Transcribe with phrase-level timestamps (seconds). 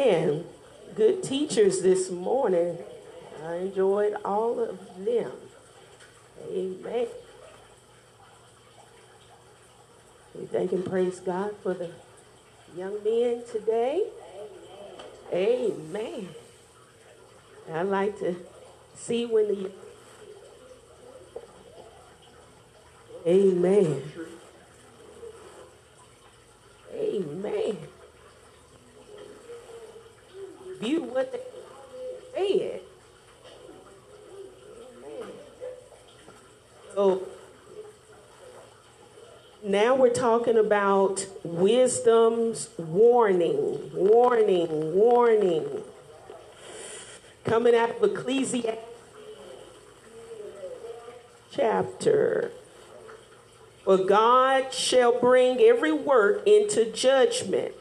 [0.00, 0.46] And
[0.94, 2.78] good teachers this morning.
[3.44, 5.30] I enjoyed all of them.
[6.50, 7.06] Amen.
[10.34, 11.90] We thank and praise God for the
[12.74, 14.04] young men today.
[15.34, 16.30] Amen.
[17.70, 18.36] I like to
[18.94, 19.70] see when the
[23.26, 24.02] Amen.
[26.94, 27.89] Amen.
[30.80, 32.80] View what they said.
[36.94, 37.28] So
[39.62, 45.82] now we're talking about wisdom's warning, warning, warning.
[47.44, 48.80] Coming out of Ecclesiastes
[51.50, 52.52] chapter.
[53.84, 57.74] For God shall bring every work into judgment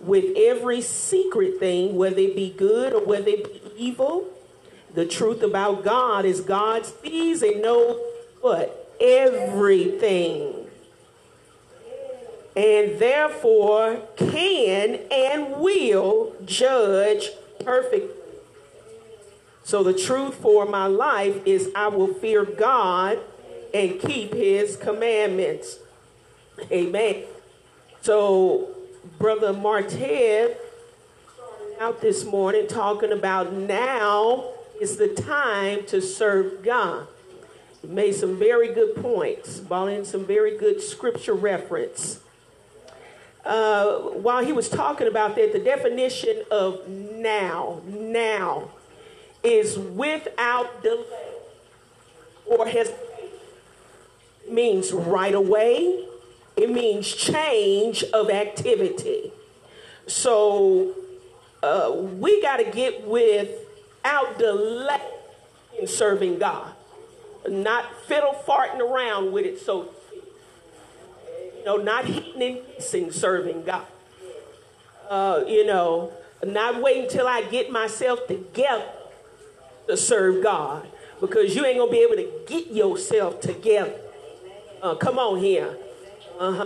[0.00, 4.26] with every secret thing, whether it be good or whether it be evil.
[4.94, 8.00] The truth about God is God sees and knows
[8.40, 8.94] what?
[9.00, 10.66] Everything.
[12.56, 17.30] And therefore can and will judge
[17.62, 18.08] perfectly.
[19.64, 23.18] So the truth for my life is I will fear God
[23.74, 25.80] and keep his commandments.
[26.70, 27.24] Amen.
[28.00, 28.75] So
[29.18, 30.56] Brother Martev
[31.80, 37.06] out this morning talking about now is the time to serve God.
[37.82, 42.20] He made some very good points, brought in some very good scripture reference.
[43.44, 48.70] Uh, while he was talking about that, the definition of now, now,
[49.44, 51.32] is without delay
[52.44, 52.92] or has
[54.50, 56.06] means right away.
[56.56, 59.32] It means change of activity.
[60.06, 60.94] So
[61.62, 65.00] uh, we got to get without delay
[65.78, 66.72] in serving God,
[67.46, 69.60] not fiddle farting around with it.
[69.60, 69.90] So
[71.56, 73.86] you know, not hitting and missing serving God.
[75.10, 76.12] Uh, you know,
[76.44, 78.86] not waiting till I get myself together
[79.88, 80.86] to serve God
[81.20, 83.94] because you ain't gonna be able to get yourself together.
[84.82, 85.76] Uh, come on here.
[86.38, 86.64] Uh-huh.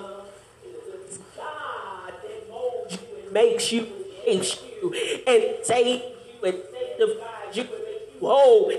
[1.36, 3.86] God that molds you and makes you,
[4.25, 4.92] shapes you,
[5.26, 8.72] and saves you and sanctifies you and makes you whole.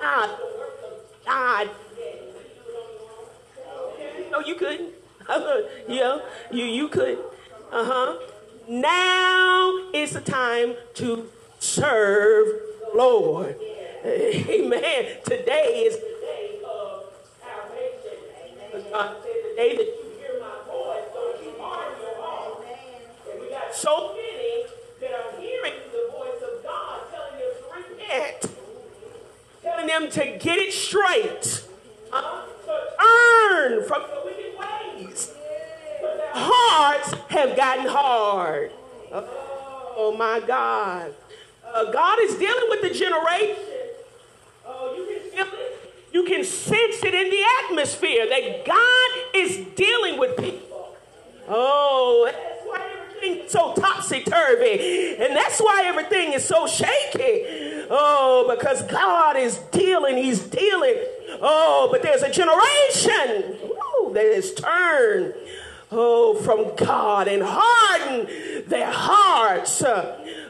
[0.00, 1.70] God, the work of God.
[4.30, 4.94] No, you couldn't.
[5.88, 6.18] yeah,
[6.50, 7.18] you you could.
[7.70, 8.18] Uh huh.
[8.68, 11.28] Now is the time to
[11.58, 12.48] serve
[12.94, 13.56] Lord.
[14.04, 15.06] Amen.
[15.24, 17.04] Today is the day of
[17.40, 18.90] salvation.
[18.90, 20.01] God said, the day that
[23.72, 24.66] So many
[25.00, 28.50] that are hearing the voice of God telling them to repent,
[29.62, 31.64] telling them to get it straight,
[32.12, 35.32] uh, to from the wicked ways.
[36.32, 38.72] Hearts have gotten hard.
[39.12, 41.14] Oh my God.
[41.66, 43.56] Uh, God is dealing with the generation.
[44.66, 45.94] Oh, you can feel it.
[46.12, 50.96] You can sense it in the atmosphere that God is dealing with people.
[51.48, 52.30] Oh,
[53.22, 55.16] everything's so topsy turvy.
[55.16, 57.86] And that's why everything is so shaky.
[57.90, 60.96] Oh, because God is dealing, He's dealing.
[61.40, 65.34] Oh, but there's a generation woo, that has turned
[65.90, 68.28] oh, from God and hardened
[68.68, 69.82] their hearts.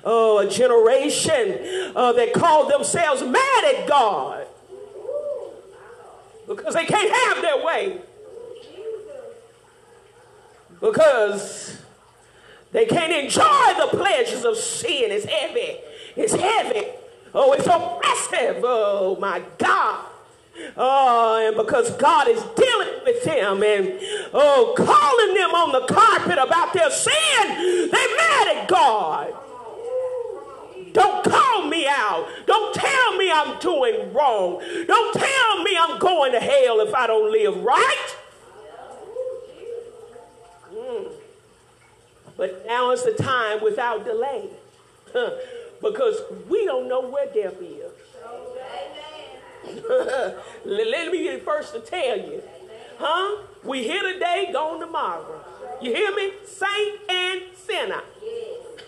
[0.04, 4.46] Oh, a generation uh, that called themselves mad at God
[6.48, 8.00] because they can't have their way.
[10.80, 11.78] Because
[12.72, 15.10] they can't enjoy the pleasures of sin.
[15.10, 15.78] It's heavy.
[16.16, 16.88] It's heavy.
[17.34, 18.62] Oh, it's oppressive.
[18.64, 20.06] Oh, my God.
[20.76, 23.98] Oh, and because God is dealing with them and
[24.32, 29.34] oh, calling them on the carpet about their sin, they're mad at God.
[30.92, 32.28] Don't call me out.
[32.46, 34.62] Don't tell me I'm doing wrong.
[34.86, 38.16] Don't tell me I'm going to hell if I don't live right.
[42.42, 44.48] But now is the time without delay.
[45.80, 47.92] Because we don't know where death is.
[50.64, 52.42] Let me be the first to tell you.
[52.98, 53.42] Huh?
[53.62, 55.40] We here today, gone tomorrow.
[55.80, 56.32] You hear me?
[56.44, 58.02] Saint and sinner.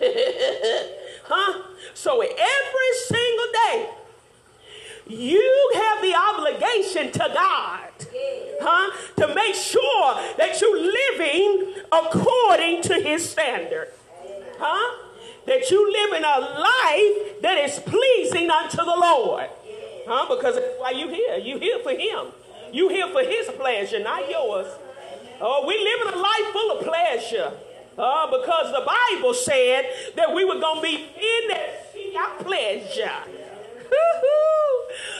[1.23, 1.61] huh?
[1.93, 3.89] So every single day,
[5.07, 7.89] you have the obligation to God,
[8.61, 8.91] huh?
[9.17, 13.89] To make sure that you're living according to His standard,
[14.59, 15.05] huh?
[15.45, 19.49] that you live in a life that is pleasing unto the Lord.
[20.07, 20.35] Huh?
[20.35, 21.37] Because why you here.
[21.37, 22.33] You here for him.
[22.71, 24.67] You here for his pleasure, not yours.
[25.39, 27.53] Oh, we live in a life full of pleasure.
[27.97, 29.85] Uh, because the Bible said
[30.15, 33.34] that we were going to be in that pleasure.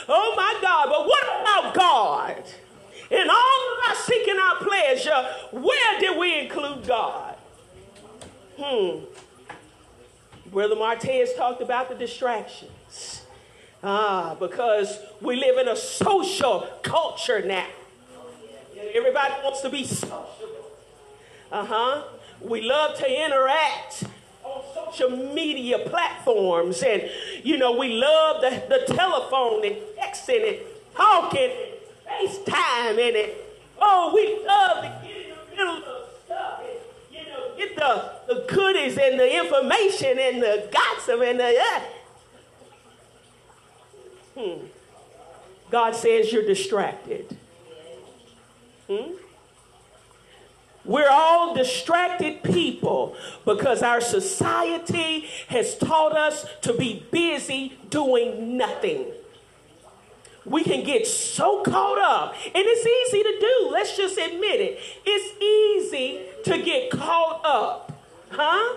[0.08, 0.88] Oh my God.
[0.90, 2.44] But what about God?
[3.10, 7.36] In all of our seeking our pleasure, where did we include God?
[8.58, 9.04] Hmm.
[10.50, 13.22] Brother Martez talked about the distractions.
[13.82, 17.66] Ah, because we live in a social culture now.
[18.94, 20.30] Everybody wants to be social.
[21.52, 22.02] Uh huh.
[22.40, 24.04] We love to interact
[24.46, 24.62] on
[24.94, 27.10] social media platforms, and
[27.42, 30.58] you know, we love the, the telephone and texting and
[30.94, 33.42] talking, and FaceTime, and it.
[33.80, 36.60] Oh, we love to get in the middle of stuff.
[36.60, 36.78] And,
[37.12, 41.58] you know, get the, the goodies and the information and the gossip and the.
[41.58, 41.80] Uh,
[44.34, 44.66] hmm.
[45.70, 47.36] God says you're distracted.
[48.88, 49.14] Hmm?
[50.86, 59.06] We're all distracted people because our society has taught us to be busy doing nothing.
[60.44, 63.68] We can get so caught up, and it's easy to do.
[63.72, 64.78] Let's just admit it.
[65.04, 68.00] It's easy to get caught up,
[68.30, 68.76] huh?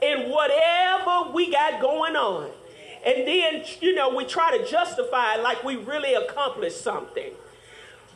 [0.00, 2.50] In whatever we got going on.
[3.04, 7.32] And then, you know, we try to justify it like we really accomplished something.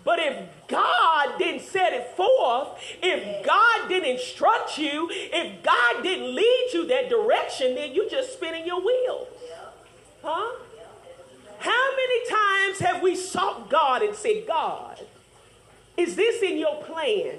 [0.07, 2.69] But if God didn't set it forth,
[3.03, 8.33] if God didn't instruct you, if God didn't lead you that direction, then you're just
[8.35, 9.27] spinning your wheels.
[10.23, 10.53] Huh?
[11.59, 15.01] How many times have we sought God and said, God,
[15.97, 17.39] is this in your plan?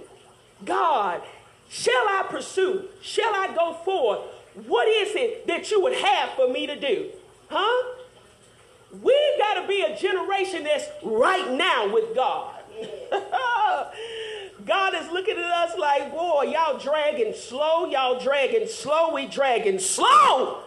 [0.65, 1.21] God,
[1.69, 2.89] shall I pursue?
[3.01, 4.19] Shall I go forth?
[4.65, 7.11] What is it that you would have for me to do?
[7.49, 7.93] Huh?
[8.91, 12.55] We've got to be a generation that's right now with God.
[14.65, 19.79] God is looking at us like, boy, y'all dragging slow, y'all dragging slow, we dragging
[19.79, 20.63] slow.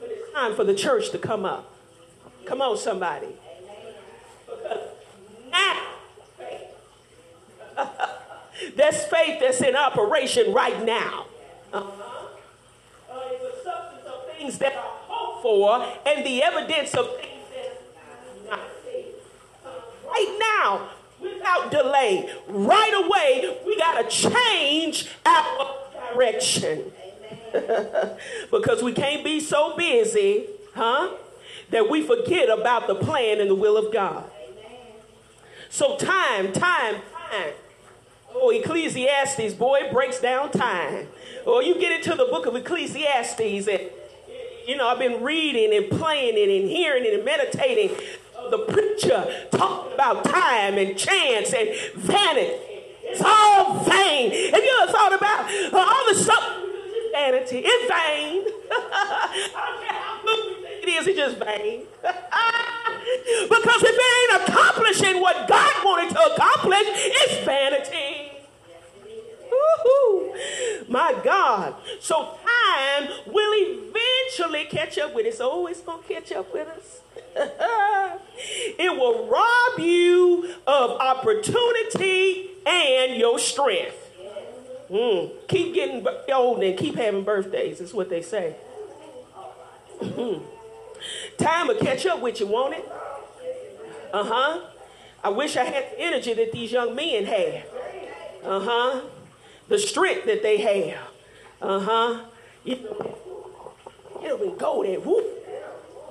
[0.00, 1.72] But it's time for the church to come up.
[2.44, 3.28] Come on, somebody.
[5.50, 5.82] Now,
[8.76, 11.26] that's faith that's in operation right now.
[11.72, 12.26] Uh-huh.
[13.10, 17.30] Uh, it's the substance of things that are hoped for and the evidence of things
[20.06, 20.90] right now
[22.00, 22.30] delay.
[22.48, 25.76] Right away, we got to change our
[26.12, 26.92] direction.
[28.50, 31.14] because we can't be so busy, huh?
[31.70, 34.30] That we forget about the plan and the will of God.
[35.68, 37.52] So, time, time, time.
[38.32, 41.08] Oh, Ecclesiastes, boy, it breaks down time.
[41.44, 43.90] Or oh, you get into the book of Ecclesiastes, and
[44.66, 47.96] you know, I've been reading and playing it and hearing it and meditating
[48.50, 52.56] the preacher talked about time and chance and vanity.
[53.02, 54.30] It's all vain.
[54.30, 56.44] Have you ever thought about all the stuff?
[57.12, 57.62] Vanity.
[57.64, 58.44] It's vain.
[60.82, 61.82] it is, it's just vain.
[63.48, 68.30] because if it ain't accomplishing what God wanted to accomplish, it's vanity.
[70.90, 71.76] My God.
[72.00, 75.38] So time will eventually catch up with us.
[75.40, 77.00] Oh, it's going to catch up with us.
[77.36, 83.96] it will rob you of opportunity and your strength.
[84.90, 85.30] Mm.
[85.46, 88.56] Keep getting old and keep having birthdays, is what they say.
[91.38, 92.84] Time will catch up with you, won't it?
[94.12, 94.60] Uh huh.
[95.22, 97.66] I wish I had the energy that these young men have.
[98.44, 99.00] Uh huh.
[99.68, 101.08] The strength that they have.
[101.62, 102.24] Uh huh.
[102.64, 102.76] You,
[104.20, 104.98] you know, go there.
[104.98, 105.24] Whoop.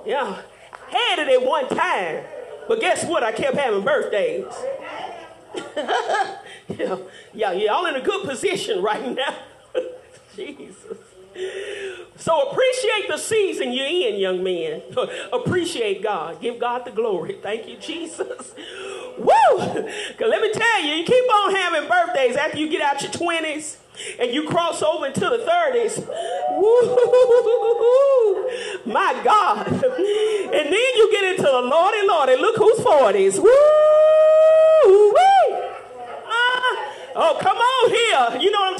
[0.06, 0.40] Yeah
[0.90, 2.24] had it at one time.
[2.68, 3.22] But guess what?
[3.22, 4.52] I kept having birthdays.
[5.76, 6.96] yeah,
[7.34, 9.36] yeah, y'all in a good position right now.
[10.36, 10.98] Jesus.
[12.16, 14.82] So appreciate the season you're in, young man.
[15.32, 16.40] appreciate God.
[16.40, 17.38] Give God the glory.
[17.42, 18.52] Thank you, Jesus.
[19.18, 19.58] Woo!
[19.58, 23.76] Let me tell you, you keep on having birthdays after you get out your 20s
[24.18, 26.06] and you cross over into the 30s.
[26.60, 28.92] Woo!
[28.92, 29.66] My God.
[29.66, 32.36] And then you get into the Lordy Lordy.
[32.36, 33.38] Look who's 40s.
[33.38, 33.48] Woo!
[36.26, 36.92] Ah!
[37.16, 38.40] Oh, come on here.
[38.42, 38.79] You know what I'm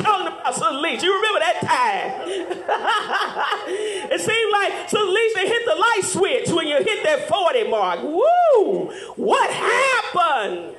[0.51, 1.07] about, Sister Lisa.
[1.07, 2.11] You remember that time.
[4.13, 8.03] it seemed like Sister Lisa hit the light switch when you hit that 40 mark.
[8.03, 8.91] Woo!
[9.17, 10.75] What happened?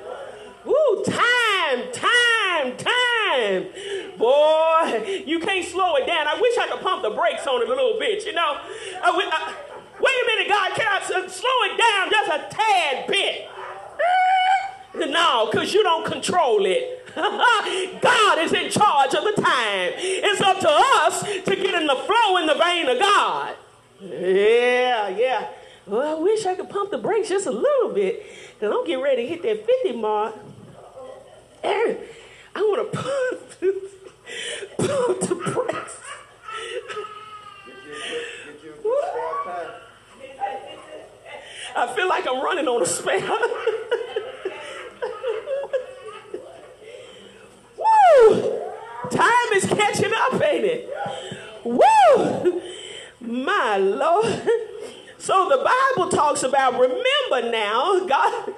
[0.64, 1.04] Woo!
[1.04, 3.66] Time, time, time.
[4.18, 6.26] Boy, you can't slow it down.
[6.28, 8.58] I wish I could pump the brakes on it a little bit, you know.
[9.16, 9.52] We, uh,
[10.00, 13.48] wait a minute, God, can I slow it down just a tad bit?
[14.94, 17.06] No, because you don't control it.
[17.14, 19.92] God is in charge of the time.
[19.96, 23.56] It's up to us to get in the flow in the vein of God.
[24.00, 25.48] Yeah, yeah.
[25.86, 28.24] Well, I wish I could pump the brakes just a little bit.
[28.54, 30.34] Because I'm getting ready to hit that 50 mark.
[31.62, 31.98] Aaron,
[32.54, 33.40] I want to pump,
[34.78, 35.96] pump the brakes.
[41.74, 43.20] I feel like I'm running on a spare.
[47.78, 48.60] Woo!
[49.10, 50.88] Time is catching up, ain't it?
[51.64, 52.62] Woo!
[53.20, 54.48] My Lord.
[55.18, 58.54] So the Bible talks about remember now, God,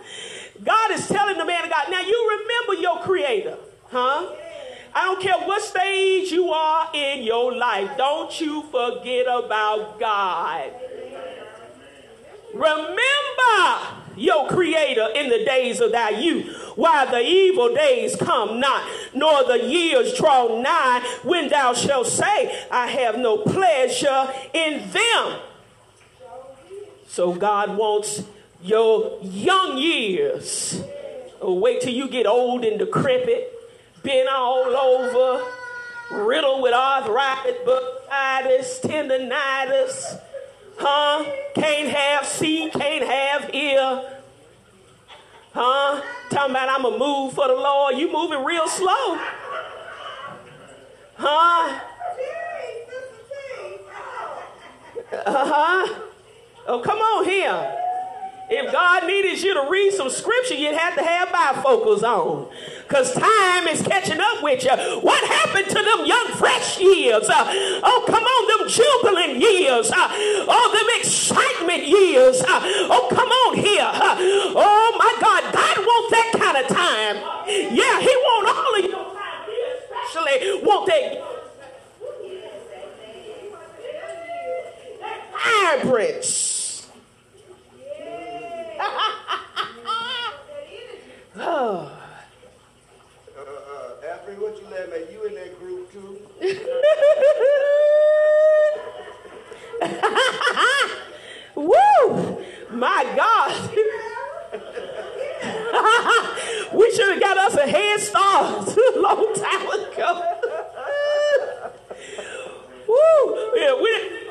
[0.64, 3.58] God is telling the man of God, now you remember your creator,
[3.90, 4.34] huh?
[4.94, 10.70] I don't care what stage you are in your life, don't you forget about God.
[12.54, 18.88] Remember your creator in the days of thy youth, while the evil days come not,
[19.14, 25.40] nor the years draw nigh, when thou shalt say, I have no pleasure in them.
[27.06, 28.24] So God wants
[28.62, 30.82] your young years.
[31.40, 33.52] Oh, wait till you get old and decrepit,
[34.02, 35.44] been all over,
[36.10, 40.20] riddled with arthritis, bursitis, tendonitis
[40.76, 41.24] Huh?
[41.54, 44.20] Can't have see, can't have hear.
[45.52, 46.02] Huh?
[46.30, 47.96] Talking about I'm a move for the Lord.
[47.96, 49.18] You moving real slow.
[51.16, 51.80] Huh?
[55.26, 56.00] Uh-huh.
[56.66, 57.83] Oh, come on here.
[58.50, 62.48] If God needed you to read some scripture, you'd have to have bifocals on.
[62.86, 64.70] Because time is catching up with you.
[65.00, 67.28] What happened to them young, fresh years?
[67.28, 67.44] Uh,
[67.82, 69.90] oh, come on, them jubilant years.
[69.90, 70.08] Uh,
[70.46, 72.42] oh, them excitement years.
[72.42, 72.60] Uh,
[72.90, 73.80] oh, come on here.
[73.82, 75.52] Uh, oh, my God.
[75.52, 77.16] God wants that kind of time.
[77.74, 79.48] Yeah, He wants all of your time.
[79.48, 81.34] He especially want that
[85.82, 86.63] vibrance.
[91.36, 91.90] Oh.
[93.36, 95.12] Uh, uh, Alfred, what you laughing at?
[95.12, 96.20] You in that group too?
[101.56, 102.38] Woo!
[102.70, 103.70] My God.
[106.74, 110.22] we should have got us a head start a long time ago.
[112.88, 113.52] Woo!
[113.56, 114.23] Yeah, we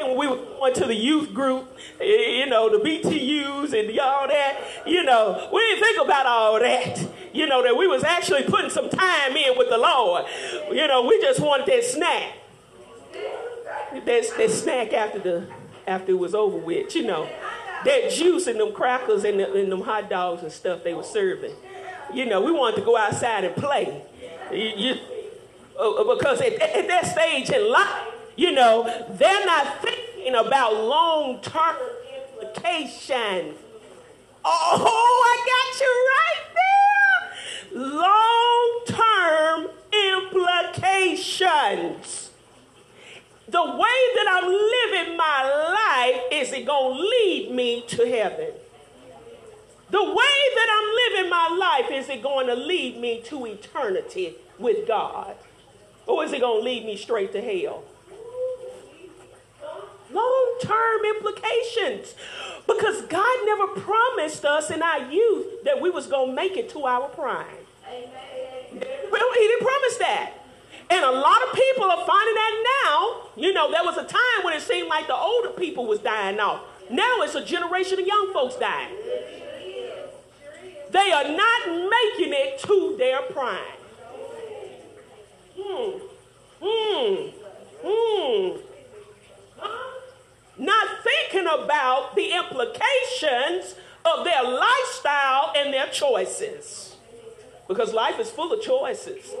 [0.00, 1.66] when we were going to the youth group,
[2.00, 7.06] you know, the BTUs and all that, you know, we didn't think about all that.
[7.32, 10.24] You know, that we was actually putting some time in with the Lord.
[10.70, 12.34] You know, we just wanted that snack.
[13.92, 14.04] That,
[14.36, 15.46] that snack after the
[15.86, 17.28] after it was over with, you know.
[17.84, 21.02] That juice and them crackers and, the, and them hot dogs and stuff they were
[21.02, 21.52] serving.
[22.12, 24.02] You know, we wanted to go outside and play.
[24.50, 24.94] You, you,
[25.78, 31.40] uh, because at, at that stage in life, you know, they're not thinking about long
[31.40, 31.76] term
[32.32, 33.58] implications.
[34.44, 37.84] Oh, I got you right there.
[38.00, 39.68] Long term
[40.92, 42.30] implications.
[43.46, 48.52] The way that I'm living my life, is it going to lead me to heaven?
[49.90, 54.34] The way that I'm living my life, is it going to lead me to eternity
[54.58, 55.36] with God?
[56.06, 57.84] Or is it going to lead me straight to hell?
[60.14, 62.14] Long term implications.
[62.66, 66.70] Because God never promised us in our youth that we was going to make it
[66.70, 67.46] to our prime.
[67.86, 68.24] Amen.
[69.44, 70.30] He didn't promise that.
[70.90, 73.30] And a lot of people are finding that now.
[73.36, 76.40] You know, there was a time when it seemed like the older people was dying
[76.40, 76.62] off.
[76.90, 78.94] Now it's a generation of young folks dying.
[80.90, 83.58] They are not making it to their prime.
[85.58, 85.98] Hmm.
[86.62, 87.30] Hmm.
[87.84, 88.73] Hmm
[90.58, 96.96] not thinking about the implications of their lifestyle and their choices.
[97.66, 99.32] Because life is full of choices.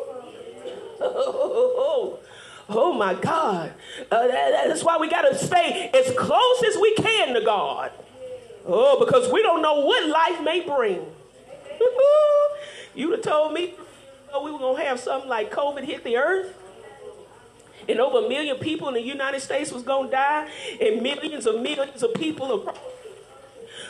[1.00, 2.18] Oh,
[2.68, 3.72] oh my God.
[4.10, 7.92] Uh, that's why we got to stay as close as we can to God.
[8.66, 11.04] Oh, because we don't know what life may bring.
[12.94, 13.74] You'd have told me
[14.42, 16.56] we were going to have something like COVID hit the earth
[17.88, 20.48] and over a million people in the United States was going to die,
[20.80, 22.72] and millions and millions of people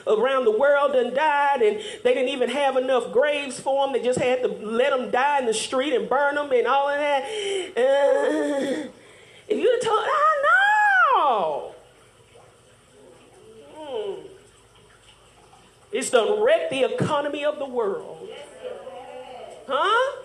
[0.06, 3.92] around the world done died, and they didn't even have enough graves for them.
[3.92, 6.88] They just had to let them die in the street and burn them and all
[6.88, 7.22] of that.
[7.76, 8.88] Uh,
[9.48, 10.42] if you'd have told, I
[11.16, 11.74] know.
[13.74, 14.26] Hmm.
[15.92, 18.28] It's done wrecked the economy of the world.
[19.66, 20.22] Huh?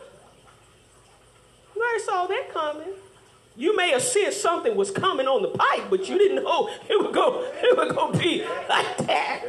[1.75, 2.93] Nobody saw that coming.
[3.59, 6.97] You may have said something was coming on the pipe, but you didn't know it
[6.97, 9.43] would go, it would go be like that.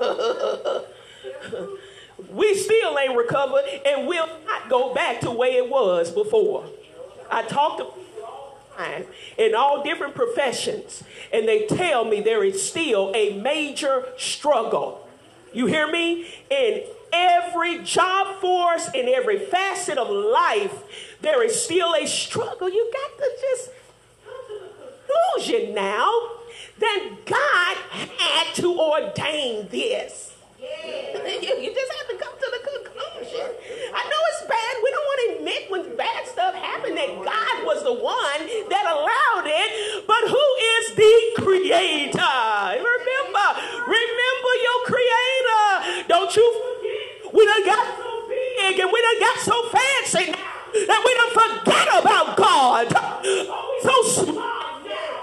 [2.32, 6.64] we still ain't recovered and will not go back to where it was before.
[7.30, 7.86] I talked to
[9.36, 15.06] in all different professions, and they tell me there is still a major struggle.
[15.52, 16.26] You hear me?
[16.50, 22.68] In every job force, in every facet of life, there is still a struggle.
[22.68, 23.70] You got to just
[25.42, 26.10] conclusion now
[26.78, 27.76] Then God
[28.18, 30.32] had to ordain this.
[30.58, 31.18] Yeah.
[31.60, 33.46] you just have to come to the conclusion.
[33.94, 34.72] I know it's bad.
[34.82, 38.84] We don't want to admit when bad stuff happened that God was the one that
[38.86, 40.06] allowed it.
[40.06, 42.38] But who is the creator?
[42.82, 43.46] Remember,
[43.86, 46.08] remember your creator.
[46.08, 47.34] Don't you forget.
[47.34, 51.32] We done got so big and we done got so fancy now that we don't
[51.32, 52.86] forget about God.
[52.94, 55.18] Oh, so smart now.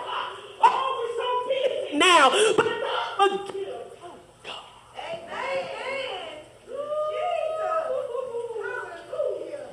[0.62, 2.30] Oh, so big now.
[2.56, 2.68] But
[3.18, 3.70] forget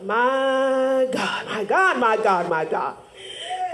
[0.07, 2.97] My God, my God, my God, my God.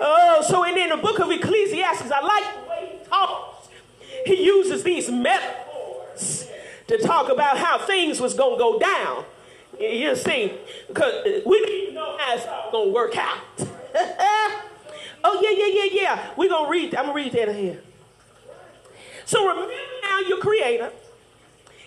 [0.00, 3.68] Oh, so and in the book of Ecclesiastes, I like the way he talks.
[4.24, 6.48] He uses these metaphors
[6.86, 9.26] to talk about how things was going to go down.
[9.78, 10.52] You see,
[10.88, 13.38] because uh, we didn't know how it's going to work out.
[15.24, 16.30] oh, yeah, yeah, yeah, yeah.
[16.36, 17.82] We're going to read, I'm going to read that here.
[19.24, 20.92] So remember now your creator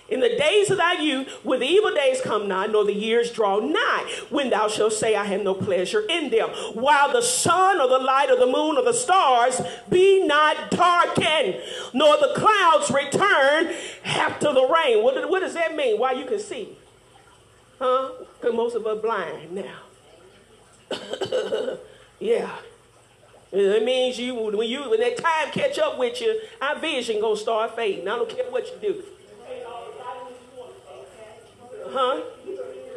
[0.07, 3.31] in the days of thy youth, when the evil days come nigh, nor the years
[3.31, 7.81] draw nigh, when thou shalt say, I have no pleasure in them, while the sun
[7.81, 11.59] or the light or the moon or the stars be not darkened,
[11.93, 15.03] nor the clouds return after the rain.
[15.03, 15.97] What, what does that mean?
[15.97, 16.77] Why you can see?
[17.79, 18.11] Huh?
[18.39, 19.79] Because most of us blind now.
[22.19, 22.55] yeah.
[23.51, 27.37] It means you when you when that time catch up with you, our vision gonna
[27.37, 28.07] start fading.
[28.07, 29.03] I don't care what you do.
[31.87, 32.21] Huh?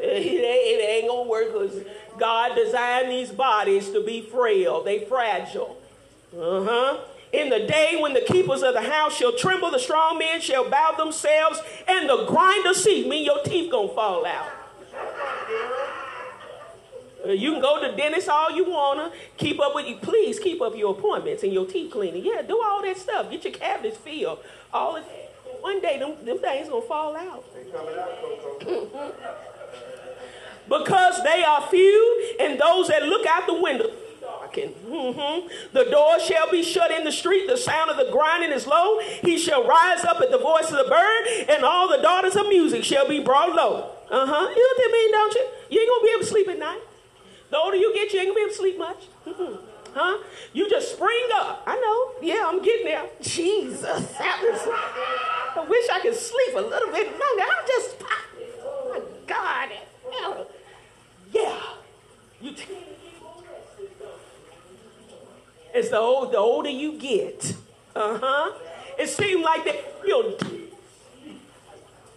[0.00, 1.82] It, it ain't gonna work because
[2.20, 4.84] God designed these bodies to be frail.
[4.84, 5.76] They fragile.
[6.32, 7.00] Uh-huh.
[7.32, 10.70] In the day when the keepers of the house shall tremble, the strong men shall
[10.70, 14.57] bow themselves, and the grinder seat mean your teeth gonna fall out.
[17.26, 19.10] Uh, you can go to dentist all you wanna.
[19.36, 19.96] Keep up with you.
[19.96, 22.24] Please keep up your appointments and your teeth cleaning.
[22.24, 23.30] Yeah, do all that stuff.
[23.30, 24.38] Get your cavities filled.
[24.72, 25.04] All of
[25.60, 27.44] one day them, them things gonna fall out.
[30.68, 33.90] because they are few, and those that look out the window
[34.54, 35.48] Mm-hmm.
[35.72, 37.46] The door shall be shut in the street.
[37.46, 38.98] The sound of the grinding is low.
[39.00, 42.48] He shall rise up at the voice of the bird, and all the daughters of
[42.48, 43.97] music shall be brought low.
[44.10, 44.48] Uh huh.
[44.48, 45.46] You know what that mean, don't you?
[45.70, 46.80] You ain't gonna be able to sleep at night.
[47.50, 49.06] The older you get, you ain't gonna be able to sleep much.
[49.26, 49.64] Mm-hmm.
[49.94, 50.22] Huh?
[50.52, 51.62] You just spring up.
[51.66, 52.26] I know.
[52.26, 53.04] Yeah, I'm getting there.
[53.20, 53.82] Jesus.
[54.18, 54.60] That was,
[55.56, 57.42] I wish I could sleep a little bit longer.
[57.42, 57.96] I'm just,
[58.62, 59.70] oh my God.
[61.32, 61.62] Yeah.
[62.40, 62.64] You t-
[65.74, 67.54] it's the, old, the older you get.
[67.94, 68.52] Uh-huh.
[68.98, 70.67] It seemed like that real deep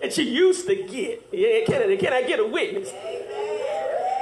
[0.02, 1.28] that you used to get.
[1.32, 2.90] Yeah, can I, can I get a witness?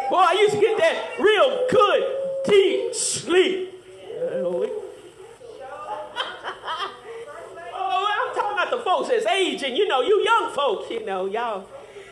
[0.10, 3.74] Boy, I used to get that real good deep sleep.
[4.22, 4.70] oh,
[7.74, 9.76] I'm talking about the folks that's aging.
[9.76, 11.68] You know, you young folks, you know, y'all.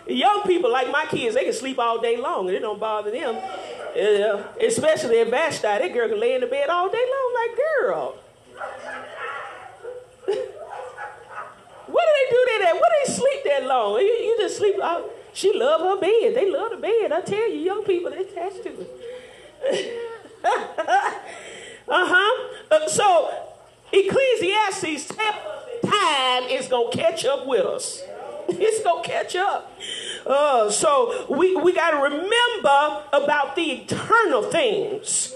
[0.08, 3.12] Young people like my kids, they can sleep all day long and it don't bother
[3.12, 3.36] them.
[3.36, 7.58] Uh, especially in Vashti, that girl can lay in the bed all day long like,
[7.82, 8.15] girl.
[11.88, 12.75] what do they do that at?
[12.75, 13.99] What do they sleep that long?
[13.99, 15.09] You, you just sleep out.
[15.33, 16.35] She love her bed.
[16.35, 17.11] They love the bed.
[17.11, 20.03] I tell you, young people, they attached to it.
[21.87, 22.49] uh-huh.
[22.71, 23.31] Uh, so
[23.91, 25.07] Ecclesiastes
[25.85, 28.01] time is gonna catch up with us.
[28.49, 29.77] It's gonna catch up.
[30.25, 35.33] Uh, so we, we got to remember about the eternal things.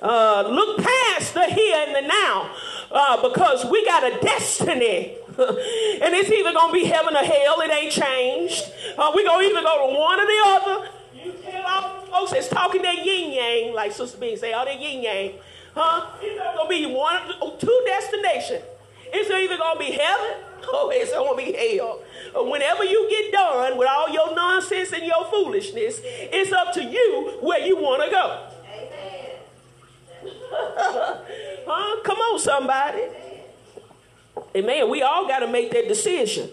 [0.00, 2.50] Uh, look past the here and the now
[2.90, 5.14] uh, because we got a destiny.
[6.04, 7.60] and it's either going to be heaven or hell.
[7.60, 8.70] It ain't changed.
[8.96, 10.88] Uh, we're going to either go to one or the other.
[11.24, 14.80] You tell all folks that's talking that yin yang, like Sister Bean say, all that
[14.80, 15.32] yin yang,
[15.74, 16.06] huh?
[16.20, 17.22] It's gonna be one,
[17.58, 18.62] two destinations.
[19.06, 20.44] It's either gonna be heaven
[20.74, 22.02] or it's gonna be hell.
[22.34, 27.38] Whenever you get done with all your nonsense and your foolishness, it's up to you
[27.40, 28.48] where you want to go.
[28.70, 29.30] Amen.
[31.66, 32.02] Huh?
[32.02, 33.00] Come on, somebody.
[34.56, 34.90] Amen.
[34.90, 36.50] We all got to make that decision.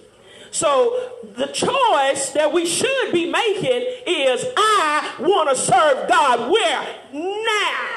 [0.51, 6.81] So the choice that we should be making is I want to serve God where?
[7.13, 7.91] Now.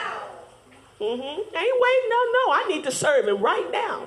[1.01, 1.57] Mm-hmm.
[1.57, 2.53] Ain't waiting, no, no.
[2.53, 4.07] I need to serve him right now.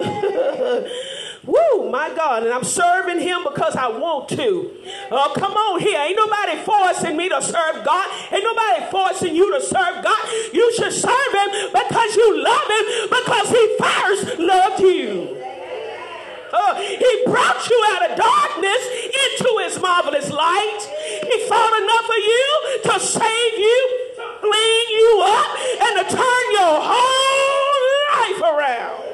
[1.46, 2.44] Woo, my God.
[2.44, 4.70] And I'm serving him because I want to.
[5.10, 5.98] Oh, come on here.
[6.00, 8.08] Ain't nobody forcing me to serve God.
[8.32, 10.28] Ain't nobody forcing you to serve God.
[10.52, 15.40] You should serve him because you love him because he first loved you.
[16.54, 20.80] Uh, he brought you out of darkness into his marvelous light.
[21.30, 25.50] He thought enough of you to save you, to clean you up,
[25.82, 27.64] and to turn your whole
[28.14, 29.04] life around.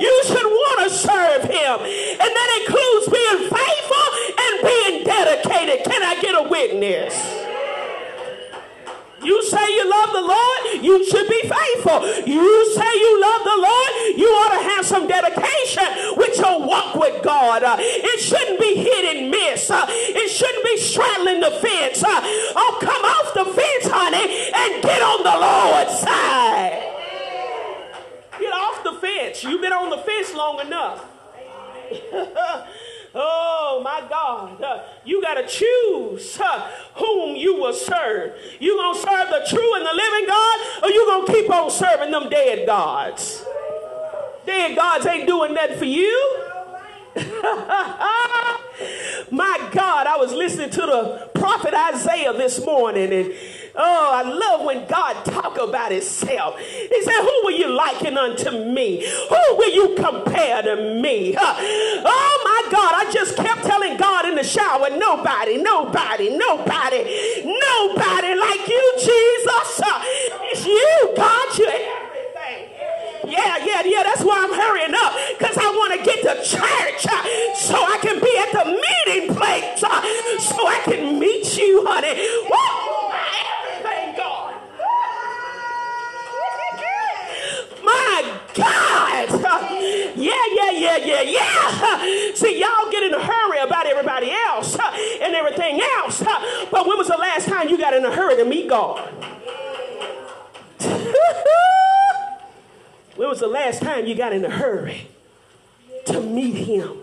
[0.00, 1.78] You should want to serve him.
[1.80, 5.86] And that includes being faithful and being dedicated.
[5.86, 7.14] Can I get a witness?
[9.24, 12.04] You say you love the Lord, you should be faithful.
[12.26, 16.94] You say you love the Lord, you ought to have some dedication with your walk
[16.94, 17.62] with God.
[17.62, 19.70] Uh, it shouldn't be hit and miss.
[19.70, 22.04] Uh, it shouldn't be straddling the fence.
[22.04, 22.20] Uh,
[22.54, 26.90] oh, come off the fence, honey, and get on the Lord's side.
[28.38, 29.42] Get off the fence.
[29.42, 31.13] You've been on the fence long enough.
[33.16, 34.60] Oh my God.
[34.60, 38.36] Uh, you got to choose uh, whom you will serve.
[38.58, 41.48] You going to serve the true and the living God or you going to keep
[41.50, 43.44] on serving them dead gods?
[44.44, 46.40] Dead gods ain't doing nothing for you.
[49.30, 53.32] my God, I was listening to the prophet Isaiah this morning and
[53.76, 56.58] Oh, I love when God talk about himself.
[56.60, 59.04] He said, who will you liken unto me?
[59.28, 61.34] Who will you compare to me?
[61.36, 67.02] Oh my God, I just kept telling God in the shower, nobody, nobody, nobody,
[67.42, 69.80] nobody like you, Jesus.
[70.52, 72.70] It's you, God, you everything.
[73.26, 77.06] Yeah, yeah, yeah, that's why I'm hurrying up because I want to get to church
[77.10, 81.84] uh, so I can be at the meeting place uh, so I can meet you,
[81.88, 82.14] honey.
[82.48, 82.93] Woo!
[87.84, 89.28] My God.
[90.16, 92.34] Yeah, yeah, yeah, yeah, yeah.
[92.34, 94.76] See, y'all get in a hurry about everybody else
[95.20, 96.22] and everything else.
[96.70, 99.08] But when was the last time you got in a hurry to meet God?
[103.16, 105.08] when was the last time you got in a hurry
[106.06, 106.98] to meet Him?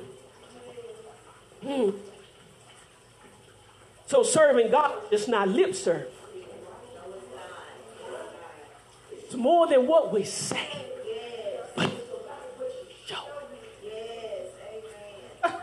[1.63, 1.89] Hmm.
[4.07, 6.13] So serving God is not lip service.
[9.11, 10.69] It's more than what we say.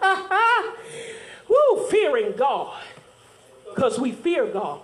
[1.49, 2.83] Woo, fearing God.
[3.69, 4.81] Because we fear God.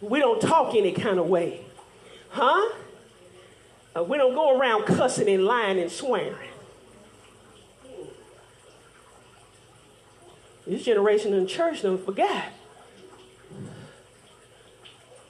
[0.00, 1.62] We don't talk any kind of way.
[2.28, 2.72] Huh?
[3.96, 6.36] Uh, we don't go around cussing and lying and swearing.
[10.66, 12.52] This generation in church don't forget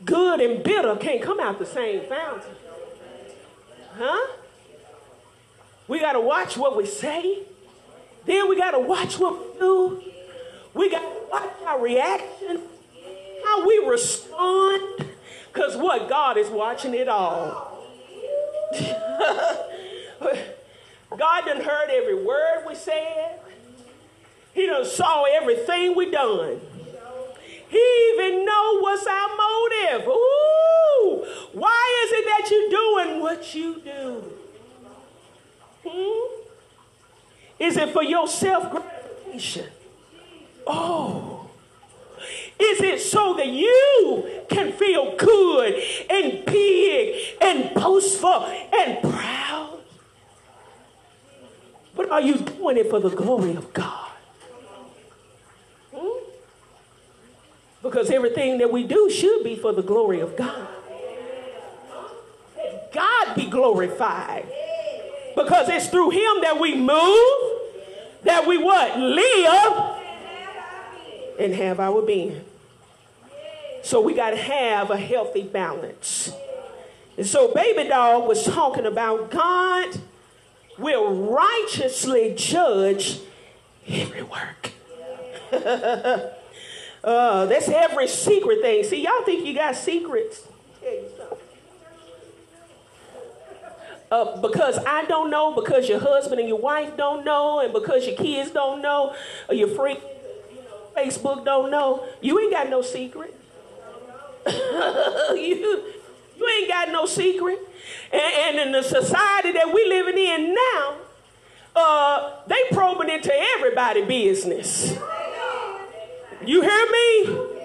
[0.07, 2.55] good and bitter can't come out the same fountain.
[3.99, 4.29] Huh?
[5.89, 7.43] We got to watch what we say.
[8.25, 10.03] Then we got to watch what we do.
[10.75, 12.63] We got to watch our reaction,
[13.45, 15.07] how we respond.
[15.53, 16.09] Because what?
[16.09, 17.83] God is watching it all.
[21.17, 23.41] God done heard every word we said.
[24.53, 26.61] He done saw everything we done.
[27.69, 30.09] He even know what's our motive.
[30.09, 34.25] Ooh, why is it that you're doing what you do?
[35.87, 36.43] Hmm?
[37.59, 39.67] Is it for your self gratification?
[40.67, 41.49] Oh.
[42.59, 49.81] Is it so that you can feel good and big and boastful and proud?
[51.95, 54.06] But are you doing it for the glory of God?
[57.87, 60.67] Because everything that we do should be for the glory of God.
[62.93, 64.47] God be glorified.
[65.37, 67.61] Because it's through him that we move,
[68.25, 68.99] that we what?
[68.99, 69.97] Live
[71.39, 72.43] and have our being.
[73.83, 76.33] So we got to have a healthy balance.
[77.17, 80.01] And so baby dog was talking about God
[80.77, 83.21] will righteously judge
[83.87, 84.73] every work.
[87.07, 88.83] Uh, that's every secret thing.
[88.83, 90.43] See, y'all think you got secrets.
[94.11, 98.07] Uh, because I don't know, because your husband and your wife don't know, and because
[98.07, 99.15] your kids don't know,
[99.49, 100.01] or your freak
[100.97, 103.35] Facebook don't know, you ain't got no secret.
[104.49, 105.83] you,
[106.37, 107.59] you ain't got no secret.
[108.13, 110.97] And, and in the society that we living in now,
[111.77, 114.97] uh, they probing into everybody business.
[116.47, 117.57] You hear me?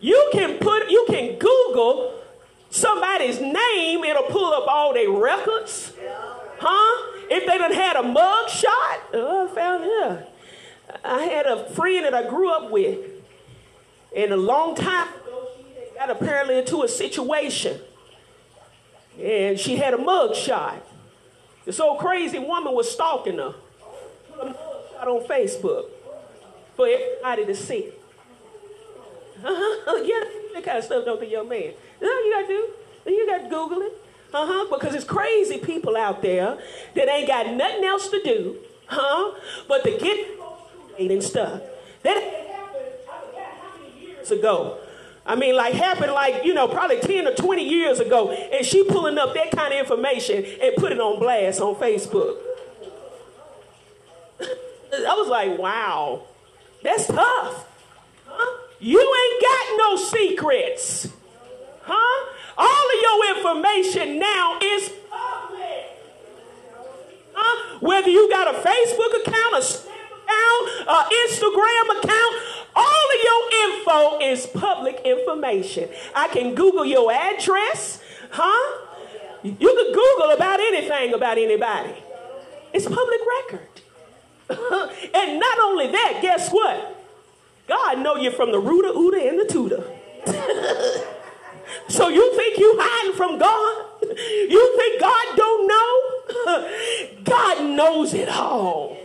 [0.00, 2.20] You can put, you can Google
[2.70, 5.92] somebody's name, it'll pull up all their records.
[6.58, 7.12] Huh?
[7.30, 10.26] If they done had a mug shot, oh, I found here.
[11.04, 12.98] I had a friend that I grew up with,
[14.16, 15.08] and a long time
[15.94, 17.80] got apparently into a situation,
[19.20, 20.84] and she had a mug shot.
[21.64, 23.54] This old crazy woman was stalking her.
[24.32, 24.56] Put a mug
[24.92, 25.84] shot on Facebook
[26.78, 27.90] for everybody to see.
[29.44, 29.98] Uh-huh.
[30.04, 30.20] Yeah,
[30.54, 31.72] that kind of stuff don't be your man.
[31.98, 33.10] That's all you gotta do.
[33.10, 33.92] You gotta Google it.
[34.32, 34.66] Uh-huh.
[34.70, 36.56] Because it's crazy people out there
[36.94, 39.32] that ain't got nothing else to do, huh?
[39.66, 40.38] But to get
[40.98, 41.62] and stuff.
[42.04, 42.46] That
[44.00, 44.78] years ago.
[45.26, 48.30] I mean, like happened like, you know, probably 10 or 20 years ago.
[48.30, 52.36] And she pulling up that kind of information and put it on blast on Facebook.
[54.40, 56.22] I was like, wow,
[56.82, 57.66] that's tough.
[58.26, 58.58] Huh?
[58.80, 61.08] You ain't got no secrets.
[61.82, 62.34] Huh?
[62.56, 65.98] All of your information now is public.
[67.34, 67.78] Huh?
[67.80, 69.88] Whether you got a Facebook account, a
[70.28, 72.34] account, an Instagram account,
[72.74, 75.88] all of your info is public information.
[76.14, 78.84] I can Google your address, huh?
[79.42, 81.94] You can Google about anything about anybody.
[82.72, 83.77] It's public record.
[85.14, 86.96] and not only that, guess what?
[87.66, 89.84] God know you from the rooter, ooter, and the tutor.
[91.88, 93.84] so you think you hiding from God?
[94.18, 96.68] You think God don't know?
[97.24, 98.96] God knows it all.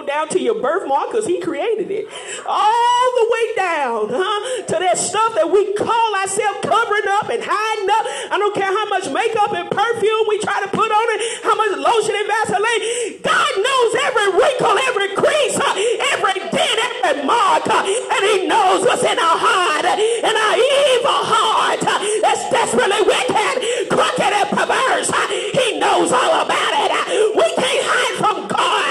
[0.00, 2.08] Down to your birthmark because he created it.
[2.48, 4.64] All the way down, huh?
[4.66, 8.04] To that stuff that we call ourselves covering up and hiding up.
[8.32, 11.54] I don't care how much makeup and perfume we try to put on it, how
[11.54, 12.82] much lotion and Vaseline.
[13.22, 15.74] God knows every wrinkle, every crease, huh?
[16.16, 17.62] every dent, every mark.
[17.68, 17.84] huh?
[17.86, 21.80] And he knows what's in our heart, in our evil heart.
[21.86, 23.54] That's desperately wicked,
[23.94, 25.12] crooked, and perverse.
[25.54, 26.90] He knows all about it.
[27.36, 28.89] We can't hide from God.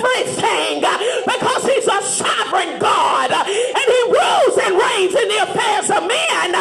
[0.00, 5.90] Everything uh, because he's a sovereign God and he rules and reigns in the affairs
[5.90, 6.52] of men.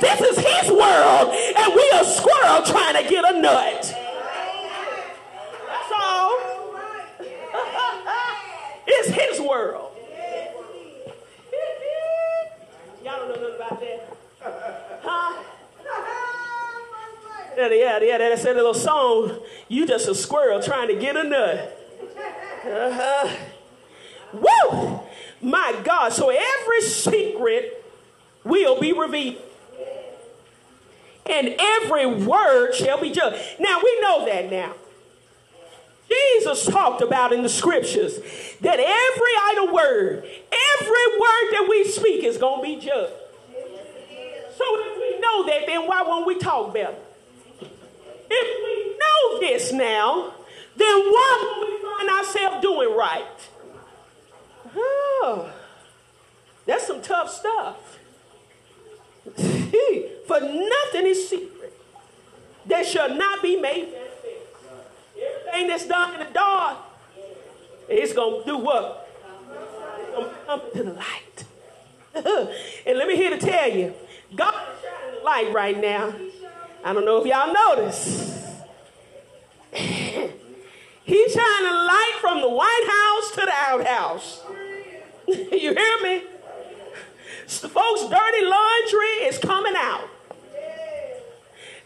[0.00, 3.82] This is his world and we a squirrel trying to get a nut.
[5.66, 6.38] That's all.
[8.88, 9.92] it's his world.
[13.04, 14.16] Y'all don't know nothing about that.
[15.02, 15.42] Huh?
[17.56, 19.40] Yeah, yeah, yeah, that's that little song.
[19.66, 21.77] You just a squirrel trying to get a nut.
[22.64, 23.36] Uh-huh.
[24.32, 25.00] Woo!
[25.40, 26.12] My God.
[26.12, 27.84] So every secret
[28.44, 29.42] will be revealed.
[31.30, 33.38] And every word shall be judged.
[33.60, 34.74] Now we know that now.
[36.08, 38.18] Jesus talked about in the scriptures
[38.62, 43.12] that every idle word, every word that we speak is going to be judged.
[44.56, 46.96] So if we know that, then why won't we talk better?
[48.30, 50.32] If we know this now,
[50.76, 53.48] then why find ourselves doing right?
[54.76, 55.50] Oh,
[56.66, 57.98] that's some tough stuff.
[60.26, 61.72] For nothing is secret
[62.66, 63.88] that shall not be made.
[65.20, 66.78] Everything that's done in the dark,
[67.88, 69.08] it's going to do what?
[70.00, 71.44] It's going to come to the light.
[72.86, 73.94] and let me here to tell you,
[74.36, 76.14] God is shining light right now.
[76.84, 78.37] I don't know if y'all notice.
[81.08, 84.42] He's shining light from the White House to the outhouse.
[85.26, 86.22] you hear me?
[87.46, 90.06] Folks, dirty laundry is coming out.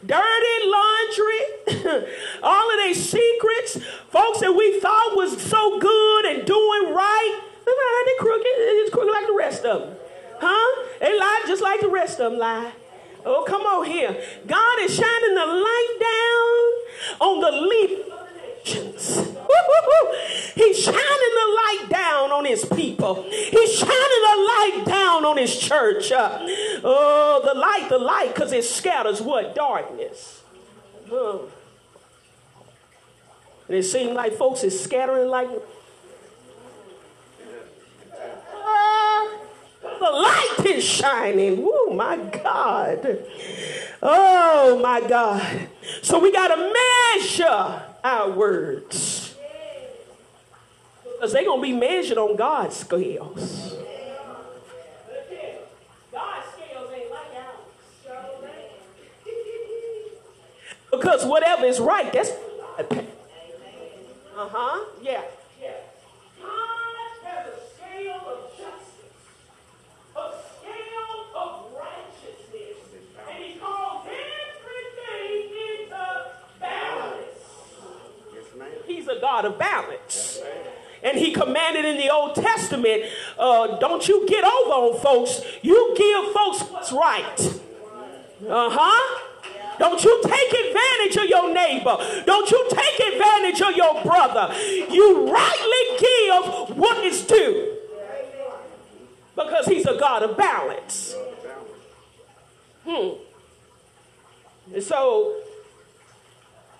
[0.04, 2.08] Dirty laundry,
[2.42, 3.78] all of their secrets,
[4.11, 9.26] folks that we thought was so good and doing right, they crooked, they crooked like
[9.28, 9.96] the rest of them.
[10.40, 10.88] Huh?
[10.98, 12.72] They lie just like the rest of them lie.
[13.24, 14.20] Oh, come on here.
[14.48, 18.21] God is shining the light down on the leaf
[20.55, 23.25] He's shining the light down on his people.
[23.29, 26.12] He's shining the light down on his church.
[26.12, 26.38] Uh,
[26.85, 29.55] oh, the light, the light, because it scatters what?
[29.55, 30.42] Darkness.
[31.11, 31.51] Oh.
[33.68, 35.48] And it seems like folks is scattering like.
[38.55, 39.38] Ah,
[39.83, 41.64] the light is shining.
[41.66, 43.18] Oh, my God.
[44.03, 45.68] Oh, my God.
[46.03, 46.72] So we got to
[47.18, 49.34] measure our words.
[51.04, 53.76] Because they're going to be measured on God's scales.
[60.90, 62.30] Because whatever is right, that's.
[62.30, 62.34] Uh
[64.36, 64.84] huh.
[65.00, 65.22] Yeah.
[65.60, 65.70] Yeah.
[66.40, 69.24] God has a scale of justice,
[70.14, 72.76] a scale of righteousness,
[73.30, 76.04] and He calls everything into
[76.60, 77.40] balance.
[78.34, 78.68] Yes, ma'am.
[78.86, 80.40] He's a God of balance.
[81.04, 83.02] And he commanded in the Old Testament,
[83.42, 85.42] uh, don't you get over on folks.
[85.62, 87.61] You give folks what's right.
[88.48, 89.20] Uh huh.
[89.78, 91.96] Don't you take advantage of your neighbor.
[92.24, 94.55] Don't you take advantage of your brother.
[94.90, 97.78] You rightly give what is due.
[99.35, 101.16] Because he's a God of balance.
[102.87, 103.14] Hmm.
[104.72, 105.40] And so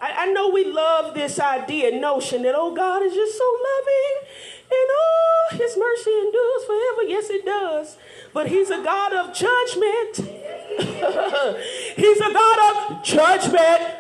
[0.01, 4.29] I, I know we love this idea, notion that, oh, God is just so loving
[4.73, 7.03] and oh, his mercy endures forever.
[7.09, 7.97] Yes, it does.
[8.33, 10.17] But he's a God of judgment.
[11.97, 13.99] he's a God of judgment.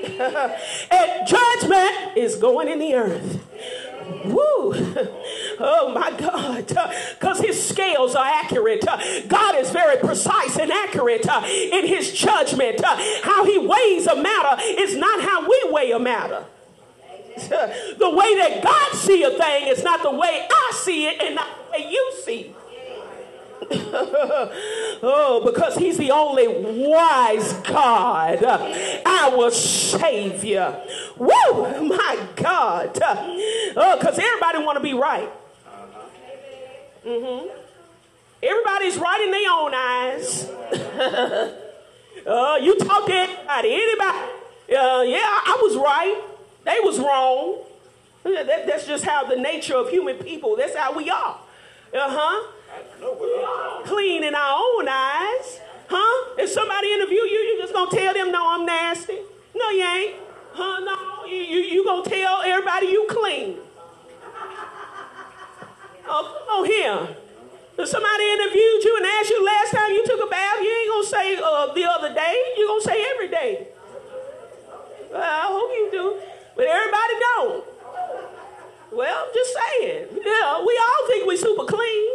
[0.90, 3.44] and judgment is going in the earth.
[4.24, 4.74] Woo!
[5.62, 6.66] Oh my God.
[7.18, 8.82] Because his scales are accurate.
[9.28, 12.82] God is very precise and accurate uh, in his judgment.
[12.82, 16.46] Uh, how he weighs a matter is not how we weigh a matter.
[17.98, 21.34] The way that God see a thing is not the way I see it and
[21.34, 22.56] not the way you see it.
[25.02, 26.48] oh, because he's the only
[26.88, 30.80] wise God, our Savior.
[31.18, 32.98] Woo, my God.
[33.02, 35.30] Oh, because everybody want to be right.
[37.04, 37.48] Mm-hmm.
[38.42, 40.44] Everybody's right in their own eyes.
[42.26, 44.18] uh, you talk to anybody, anybody.
[44.70, 46.29] Uh, yeah, I was right.
[46.64, 47.64] They was wrong.
[48.24, 50.56] That, that's just how the nature of human people.
[50.56, 51.38] That's how we are.
[51.94, 53.82] Uh huh.
[53.84, 55.60] Clean in our own eyes.
[55.88, 56.34] Huh?
[56.38, 59.18] If somebody interview you, you just gonna tell them, no, I'm nasty.
[59.56, 60.14] No, you ain't.
[60.52, 60.80] Huh?
[60.80, 63.56] No, you, you, you gonna tell everybody you clean.
[66.06, 67.16] Oh, on here.
[67.78, 70.90] If somebody interviewed you and asked you last time you took a bath, you ain't
[70.90, 72.36] gonna say uh, the other day.
[72.58, 73.68] you gonna say every day.
[75.10, 76.29] Well, I hope you do.
[76.60, 77.64] But everybody don't.
[78.92, 80.08] Well, I'm just saying.
[80.12, 82.12] Yeah, we all think we super clean.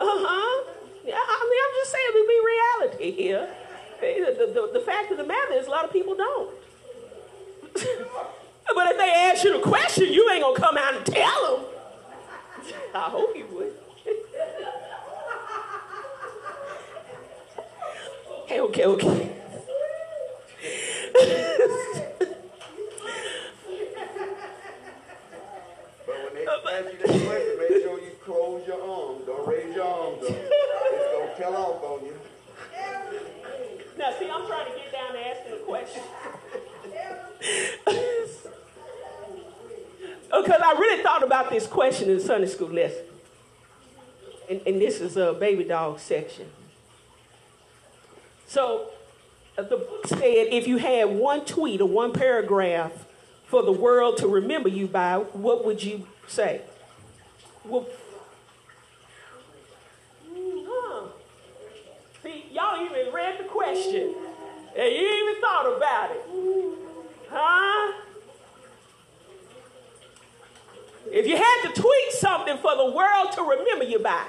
[0.00, 0.64] Uh-huh.
[1.04, 3.48] Yeah, I mean, I'm just saying we be reality here.
[4.00, 6.56] The, the, the fact of the matter is a lot of people don't.
[7.72, 11.66] but if they ask you the question, you ain't gonna come out and tell them.
[12.96, 13.74] I hope you would.
[18.42, 19.36] okay, okay, okay.
[26.46, 29.26] Ask you that question, make sure you close your arms.
[29.26, 30.30] Don't raise your arms up.
[30.30, 32.14] It's going to tell off on you.
[33.98, 36.02] Now, see, I'm trying to get down to asking a question.
[40.30, 43.04] Because I really thought about this question in Sunday school lesson.
[44.48, 46.46] And, and this is a baby dog section.
[48.46, 48.90] So
[49.58, 52.92] uh, the book said if you had one tweet or one paragraph
[53.46, 56.62] for the world to remember you by, what would you say?
[57.64, 57.86] Well,
[60.32, 61.08] huh.
[62.22, 64.14] See, y'all even read the question.
[64.76, 66.22] And you even thought about it.
[67.30, 67.92] Huh?
[71.10, 74.26] If you had to tweet something for the world to remember you by,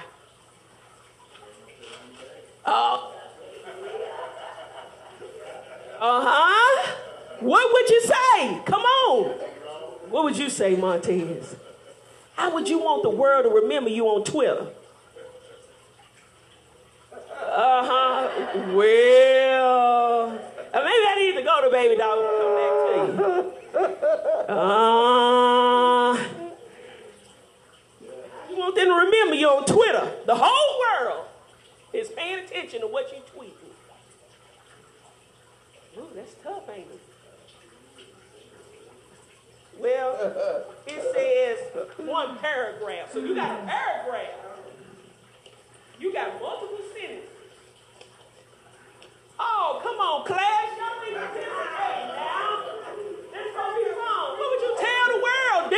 [5.99, 6.93] uh huh.
[7.39, 8.62] What would you say?
[8.65, 9.25] Come on.
[10.10, 11.55] What would you say, Montez?
[12.38, 14.67] How would you want the world to remember you on Twitter?
[17.32, 18.30] Uh huh.
[18.73, 20.39] Well, maybe
[20.71, 24.54] I need to go to Baby Dog and come back to you.
[24.56, 26.13] Uh,
[28.50, 30.12] you want them to remember you on Twitter.
[30.27, 31.25] The whole world
[31.94, 33.56] is paying attention to what you tweet.
[35.98, 37.02] Ooh, that's tough, ain't it?
[39.79, 40.65] Well,
[40.98, 43.12] it says one paragraph.
[43.13, 44.33] So you got a paragraph.
[46.00, 47.29] You got multiple sentences.
[49.39, 50.77] Oh, come on, class.
[50.77, 52.63] Y'all need to participate now.
[53.31, 54.25] This gonna be fun.
[54.37, 55.75] What would you tell the world, D?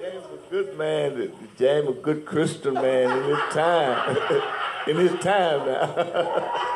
[0.00, 1.32] James a good man.
[1.58, 4.16] James a good Christian man in his time.
[4.88, 6.66] in his time now.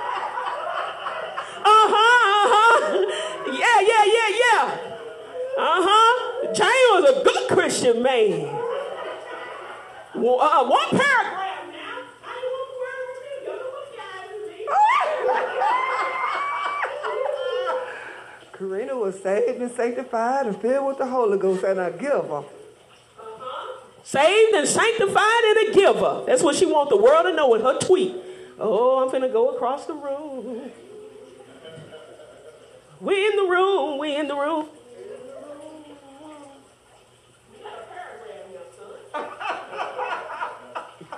[7.84, 8.50] Bishop May.
[10.14, 11.50] Well, uh, one paragraph.
[18.52, 22.38] Karina was saved and sanctified and filled with the Holy Ghost and a giver.
[22.38, 23.80] Uh-huh.
[24.02, 26.24] Saved and sanctified and a giver.
[26.26, 28.16] That's what she wants the world to know in her tweet.
[28.58, 30.72] Oh, I'm gonna go across the room.
[33.00, 34.68] We in the room, we in the room.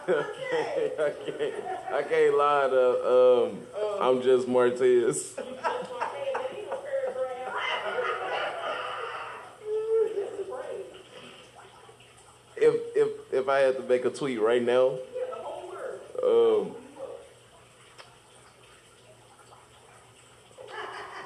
[0.09, 1.55] I can't,
[1.93, 3.61] I can't lie to, um,
[4.01, 5.33] I'm just Martez.
[12.57, 14.99] if, if, if I had to make a tweet right now,
[16.23, 16.75] um,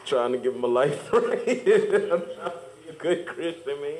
[0.07, 1.45] trying to give my life right.
[2.99, 3.97] Good Christian man.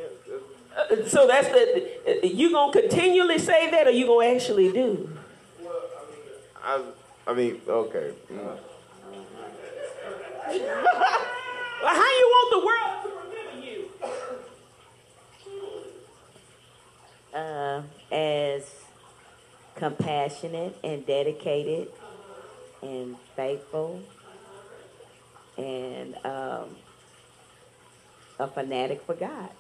[0.77, 1.90] Uh, so that's the.
[2.23, 5.11] You gonna continually say that, or you gonna actually do?
[6.63, 6.83] I,
[7.27, 8.13] I mean, okay.
[8.33, 8.59] Mm.
[11.83, 13.89] Well, how you want the world to remember you?
[17.35, 17.83] uh,
[18.15, 18.71] as
[19.77, 21.89] compassionate and dedicated
[22.83, 24.03] and faithful
[25.57, 26.77] and um,
[28.39, 29.51] a fanatic for God.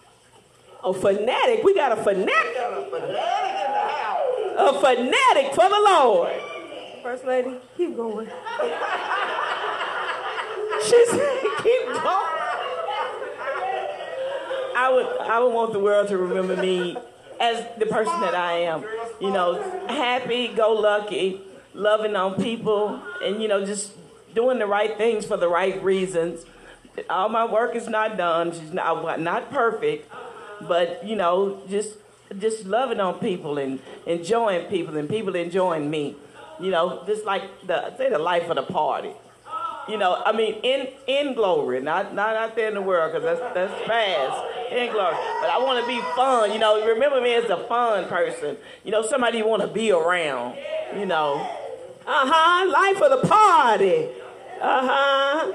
[0.83, 1.62] A fanatic.
[1.64, 2.57] We got a fanatic.
[4.57, 6.33] A fanatic for the Lord.
[7.03, 8.28] First lady, keep going.
[10.87, 12.41] She said, keep going.
[14.76, 16.97] I would I would want the world to remember me
[17.39, 18.85] as the person that I am.
[19.20, 21.43] You know, happy, go lucky,
[21.74, 23.93] loving on people, and you know, just
[24.35, 26.45] doing the right things for the right reasons.
[27.09, 28.53] All my work is not done.
[28.53, 30.11] She's not not perfect,
[30.69, 31.99] but you know, just
[32.39, 36.17] just loving on people and enjoying people and people enjoying me.
[36.61, 39.13] You know, just like the say the life of the party.
[39.89, 43.25] You know, I mean, in in glory, not not out there in the world, because
[43.25, 44.47] that's that's fast.
[44.71, 46.53] In glory, but I want to be fun.
[46.53, 48.57] You know, remember me as a fun person.
[48.85, 50.57] You know, somebody you want to be around.
[50.97, 51.41] You know,
[52.07, 52.71] Uh huh.
[52.71, 54.09] Life of the party.
[54.61, 55.53] Uh huh.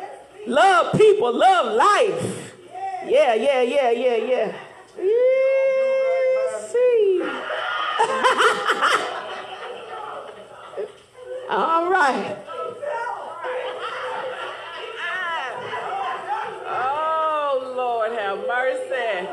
[0.47, 1.34] Love people.
[1.34, 2.53] Love life.
[3.08, 4.53] Yeah, yeah, yeah, yeah, yeah.
[4.97, 5.03] See.
[11.49, 12.37] All right.
[16.67, 19.27] Oh, Lord, have mercy.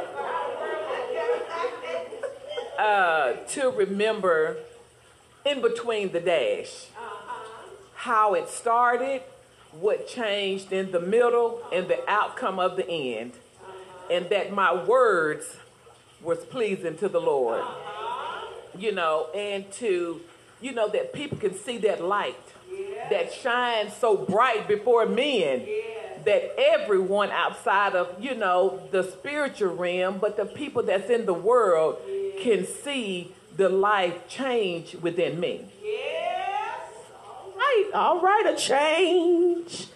[2.78, 4.56] Uh, to remember
[5.44, 6.86] in between the dash
[7.94, 9.22] how it started,
[9.70, 13.32] what changed in the middle, and the outcome of the end,
[14.10, 15.56] and that my words
[16.22, 17.62] was pleasing to the Lord.
[18.78, 20.20] You know, and to,
[20.60, 22.36] you know, that people can see that light
[23.10, 25.66] that shines so bright before men
[26.24, 31.34] that everyone outside of, you know, the spiritual realm, but the people that's in the
[31.34, 31.98] world
[32.40, 35.66] can see the life change within me.
[37.56, 37.90] Right.
[37.94, 38.46] All right.
[38.46, 39.86] A change.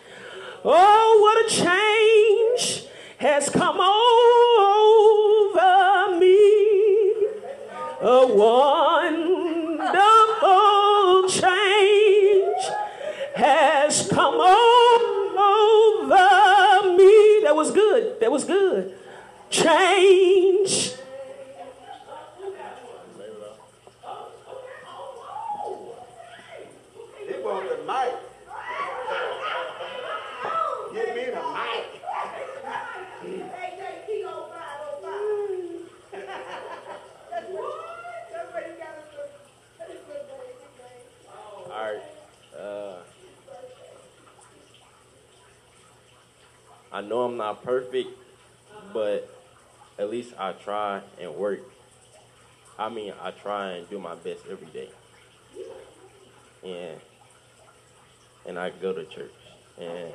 [0.65, 2.87] Oh, what a change
[3.19, 3.89] has come over
[6.19, 6.37] me.
[8.01, 9.89] A wonderful
[11.29, 12.65] change
[13.35, 15.37] has come over
[16.97, 17.41] me.
[17.43, 18.21] That was good.
[18.21, 18.95] That was good.
[19.51, 20.93] Change.
[27.27, 28.15] He wants the mic.
[30.93, 31.97] Give me the mic.
[41.69, 42.03] All right.
[42.59, 43.03] Uh,
[46.97, 48.09] I know I'm not perfect,
[48.95, 49.29] but
[49.99, 51.61] at least I try and work.
[52.79, 54.89] I mean, I try and do my best every day.
[56.65, 56.99] And
[58.47, 59.35] and I go to church
[59.79, 60.11] and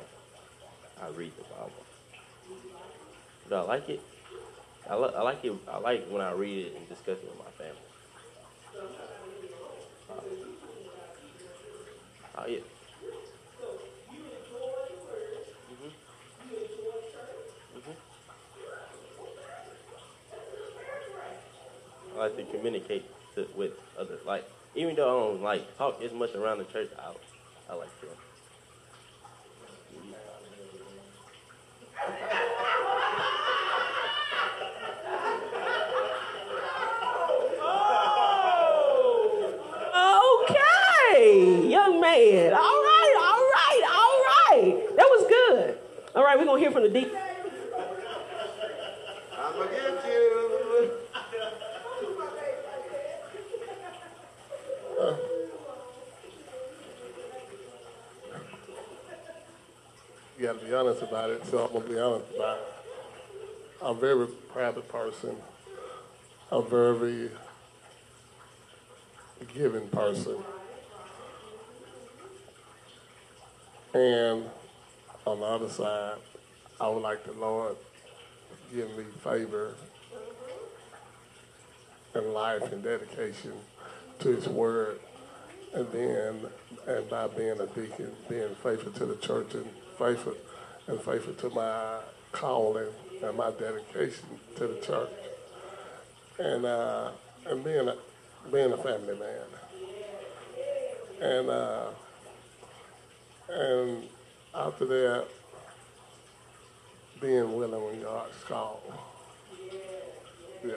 [1.00, 1.70] I read the Bible.
[3.48, 4.00] Do I like it?
[4.90, 5.52] I, li- I like it.
[5.68, 7.78] I like when I read it and discuss it with my family.
[10.10, 10.14] Uh,
[12.38, 12.58] oh yeah.
[22.22, 23.04] Like to communicate
[23.34, 24.20] to, with others.
[24.24, 27.12] Like even though I don't like talk as much around the church, I
[27.68, 28.06] I like to.
[40.44, 42.52] Okay, young man.
[42.52, 44.96] All right, all right, all right.
[44.96, 45.78] That was good.
[46.14, 47.12] All right, we're to hear from the deep.
[60.52, 62.64] Got to be honest about it, so I'm gonna be honest about it.
[63.80, 65.36] I'm a very private person.
[66.50, 67.30] A very
[69.54, 70.36] giving person.
[73.94, 74.44] And
[75.26, 76.16] on the other side,
[76.80, 77.76] I would like the Lord
[78.70, 79.74] to give me favor
[82.14, 83.52] and life and dedication
[84.18, 85.00] to His Word,
[85.72, 86.40] and then
[86.86, 89.66] and by being a deacon, being faithful to the church and
[90.02, 90.34] faithful
[90.88, 92.00] and faithful to my
[92.32, 92.88] calling
[93.22, 94.24] and my dedication
[94.56, 95.10] to the church,
[96.38, 97.10] and uh,
[97.46, 97.96] and being a
[98.50, 99.46] being a family man,
[101.20, 101.86] and uh,
[103.48, 104.08] and
[104.52, 105.26] after that,
[107.20, 108.92] being willing when God's called.
[110.64, 110.76] Yes.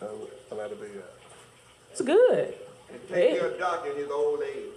[0.00, 0.10] And,
[0.50, 1.14] and that'll be it.
[1.92, 2.65] It's good.
[2.92, 4.72] And take care of Doc in his old age.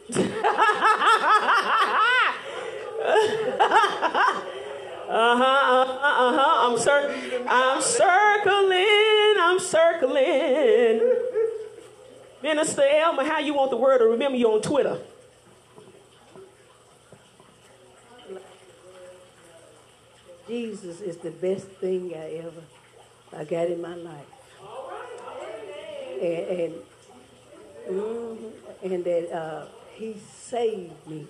[5.10, 6.70] Uh-huh, uh-huh, uh-huh.
[6.70, 11.02] I'm cir- I'm circling, I'm circling.
[12.44, 15.00] Minister Elmer, how you want the word to remember you on Twitter?
[20.48, 22.64] Jesus is the best thing I ever
[23.36, 24.26] I got in my life.
[26.22, 26.74] And and,
[27.90, 28.52] mhm,
[28.84, 29.66] and that uh,
[29.96, 31.28] he saved me.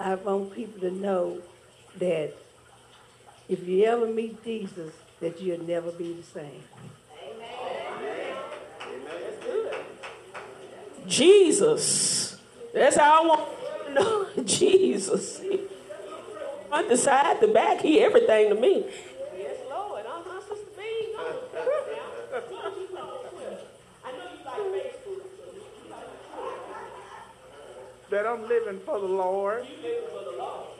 [0.00, 1.38] I want people to know
[1.98, 2.32] that
[3.48, 6.62] if you ever meet Jesus, that you'll never be the same.
[11.06, 12.36] Jesus.
[12.72, 13.48] That's how I want
[13.86, 15.40] to know Jesus.
[16.68, 18.84] Front, the side, the back, he everything to me.
[19.36, 20.04] Yes, Lord.
[20.04, 20.82] Uh-huh, Sister B.
[24.04, 25.24] I know you like Facebook.
[28.10, 29.66] That I'm living for the Lord.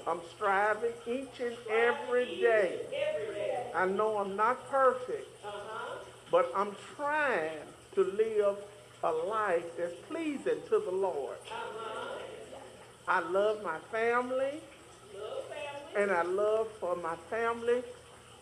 [0.07, 2.81] I'm striving each and every day.
[3.75, 5.29] I know I'm not perfect,
[6.31, 7.59] but I'm trying
[7.95, 8.57] to live
[9.05, 11.37] a life that's pleasing to the Lord.
[13.07, 14.61] I love my family,
[15.97, 17.83] and I love for my family.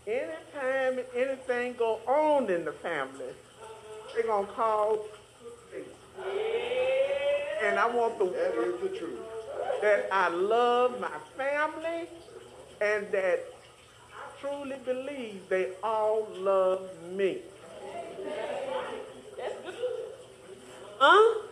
[0.07, 3.35] Anytime anything go on in the family,
[4.15, 5.05] they're gonna call
[5.73, 6.96] me.
[7.63, 9.19] And I want the That is the truth.
[9.83, 12.09] that I love my family
[12.81, 13.41] and that
[14.13, 17.39] I truly believe they all love me.
[20.99, 21.43] Huh?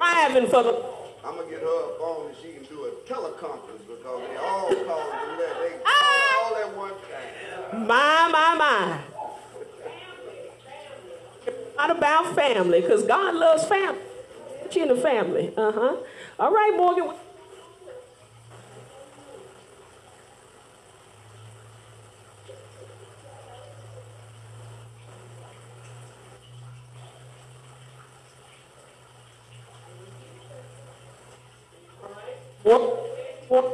[0.00, 0.82] I haven't for the.
[1.24, 4.68] I'm gonna get her a phone and she can do a teleconference because they all
[4.86, 7.86] call and let they call all at one time.
[7.86, 9.00] My, my, my.
[11.46, 14.00] It's not about family, because God loves family.
[14.72, 15.52] You in the family.
[15.56, 15.96] Uh huh.
[16.38, 17.12] All right, Morgan.
[32.62, 32.80] One,
[33.48, 33.64] one,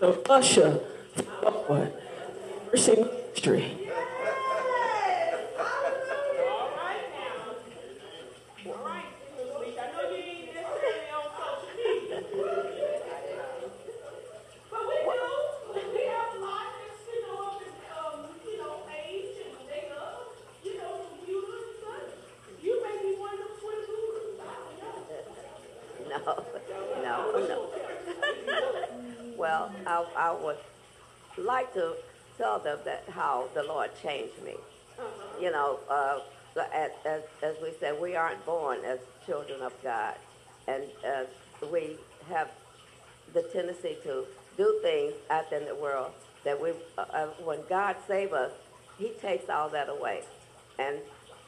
[0.00, 0.80] the usher,
[1.42, 1.92] Lord,
[2.72, 3.78] mercy ministry.
[26.08, 26.44] No,
[27.02, 27.68] no, no.
[29.36, 30.58] well, I, I would
[31.38, 31.96] like to
[32.36, 33.08] tell them that
[33.92, 34.54] Lord changed me.
[35.40, 36.20] You know, uh,
[36.72, 40.14] as, as, as we said, we aren't born as children of God,
[40.68, 41.24] and uh,
[41.70, 41.96] we
[42.28, 42.50] have
[43.32, 44.24] the tendency to
[44.56, 46.12] do things out in the world
[46.44, 48.52] that we, uh, uh, when God saves us,
[48.98, 50.22] He takes all that away.
[50.78, 50.98] And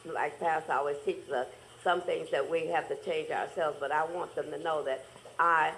[0.06, 1.46] like Pastor always teaches us,
[1.82, 5.04] some things that we have to change ourselves, but I want them to know that
[5.38, 5.72] I,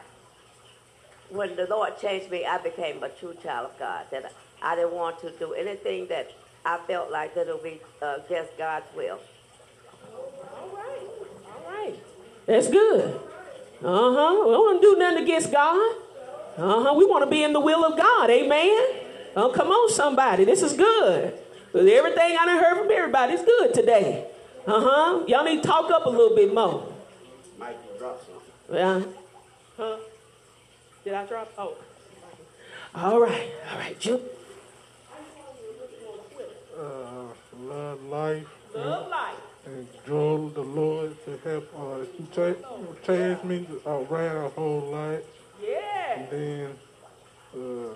[1.30, 4.06] when the Lord changed me, I became a true child of God.
[4.12, 6.30] That I didn't want to do anything that
[6.66, 9.20] I felt like that'll be uh, against God's will.
[10.12, 11.00] All right.
[11.46, 11.94] All right.
[12.46, 13.20] That's good.
[13.84, 14.44] Uh huh.
[14.46, 15.96] We don't want to do nothing against God.
[16.58, 16.94] Uh huh.
[16.94, 18.30] We want to be in the will of God.
[18.30, 18.84] Amen.
[19.36, 20.44] Oh, come on, somebody.
[20.44, 21.38] This is good.
[21.72, 24.26] 'Cause everything I done heard from everybody is good today.
[24.66, 25.24] Uh huh.
[25.28, 26.92] Y'all need to talk up a little bit more.
[27.58, 28.74] Mike dropped something.
[28.74, 29.02] Yeah.
[29.76, 29.96] Huh?
[31.04, 31.52] Did I drop?
[31.58, 31.74] Oh.
[32.94, 33.50] All right.
[33.70, 33.98] All right.
[34.00, 34.20] Ju-
[36.78, 38.46] Uh, love life.
[38.74, 39.36] Love life.
[39.64, 42.54] And enjoy the Lord to help uh, cha-
[43.04, 45.22] change me around a whole life.
[45.62, 46.18] Yeah.
[46.20, 46.70] and then
[47.54, 47.94] uh,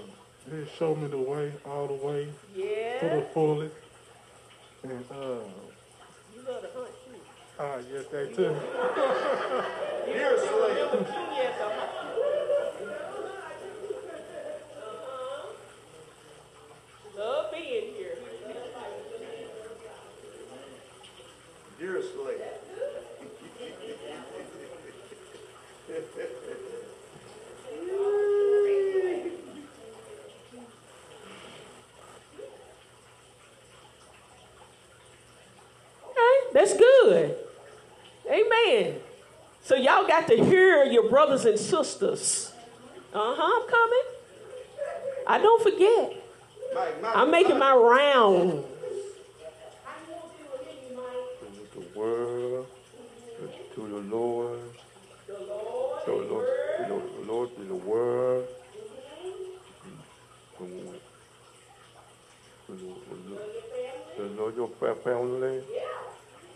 [0.48, 2.98] they showed me the way, all the way Yeah.
[3.00, 3.74] to the fullest.
[4.82, 5.14] And uh,
[6.34, 7.20] You love to hunt too.
[7.60, 8.56] ah, yes, they too.
[10.06, 11.06] Dear slave.
[17.16, 18.16] Love being here.
[36.10, 37.36] Okay, that's good.
[38.30, 39.00] Amen.
[39.62, 42.52] So y'all got to hear your brothers and sisters.
[43.14, 44.20] Uh huh, I'm coming.
[45.26, 46.22] I don't forget.
[46.74, 48.64] Mike, Mike, I'm making my round.
[51.74, 52.66] the world,
[53.74, 54.60] to the Lord,
[55.26, 56.46] to the Lord,
[56.88, 58.48] the Lord, the world,
[60.58, 60.66] the-
[62.66, 63.40] to the-
[64.16, 64.68] to the Lord, your
[65.04, 65.64] family.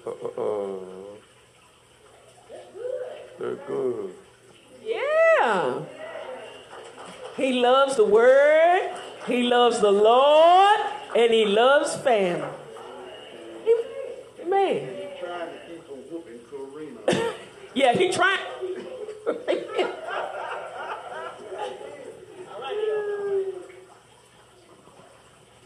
[0.07, 0.79] Uh, uh, uh,
[3.39, 4.15] they're good.
[4.83, 5.83] Yeah.
[7.37, 8.91] He loves the word,
[9.27, 10.81] he loves the Lord,
[11.17, 12.49] and he loves family.
[14.41, 14.89] Amen.
[15.21, 17.35] trying to keep from whooping Karina.
[17.75, 18.39] Yeah, he trying.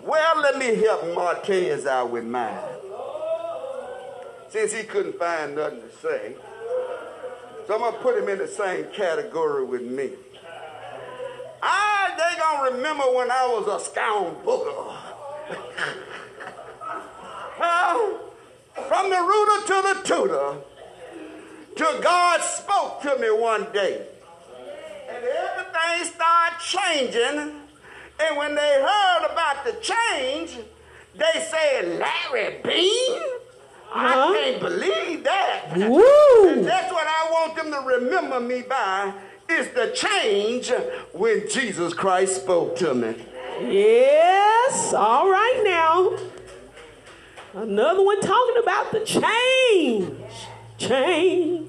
[0.01, 2.59] Well, let me help Marquez out with mine.
[4.49, 6.35] Since he couldn't find nothing to say.
[7.67, 10.13] So I'm gonna put him in the same category with me.
[11.63, 14.95] Ah, they gonna remember when I was a scoundrel.
[18.89, 20.57] From the rooter to the tutor,
[21.79, 24.05] till God spoke to me one day.
[25.09, 27.53] And everything started changing.
[28.21, 30.59] And when they heard about the change,
[31.15, 33.23] they said, Larry Bean?
[33.95, 34.35] I uh-huh.
[34.35, 35.71] can't believe that.
[35.71, 39.15] That's what I want them to remember me by
[39.49, 40.71] is the change
[41.13, 43.15] when Jesus Christ spoke to me.
[43.61, 46.19] Yes, all right now.
[47.55, 50.13] Another one talking about the change.
[50.77, 51.68] Change.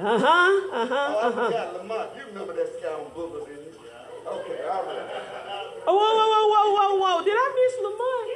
[0.00, 0.26] Uh huh,
[0.72, 1.44] uh huh, Oh, uh I huh.
[1.46, 2.08] forgot Lamont.
[2.16, 3.72] You remember that scoundrel, didn't you?
[4.26, 5.10] Okay, all right.
[5.86, 7.24] Oh, whoa, whoa, whoa, whoa, whoa, whoa.
[7.24, 8.28] Did I miss Lamont?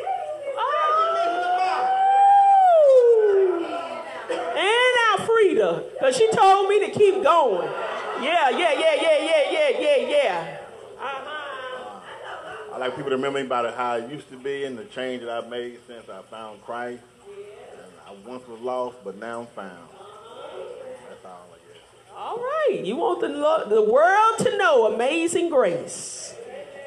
[4.29, 4.45] Oh.
[4.57, 7.69] And Alfreda, because she told me to keep going.
[8.23, 10.59] Yeah, yeah, yeah, yeah, yeah, yeah, yeah, yeah.
[12.73, 15.23] I like people to remember me about how I used to be and the change
[15.23, 17.03] that I've made since I found Christ.
[17.27, 19.89] And I once was lost, but now I'm found.
[21.09, 21.83] That's all I guess.
[22.17, 22.81] All right.
[22.85, 26.35] You want the, lo- the world to know amazing grace.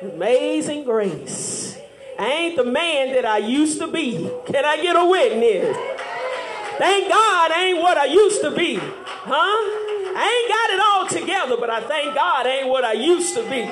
[0.01, 1.77] Amazing grace.
[2.17, 4.29] I ain't the man that I used to be.
[4.45, 5.75] Can I get a witness?
[6.77, 8.77] Thank God I ain't what I used to be.
[8.77, 9.33] Huh?
[10.15, 13.35] I ain't got it all together, but I thank God I ain't what I used
[13.35, 13.63] to be.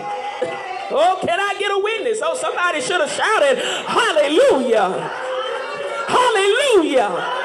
[0.92, 2.20] Oh, can I get a witness?
[2.22, 5.10] Oh, somebody should have shouted, Hallelujah!
[6.08, 7.45] Hallelujah!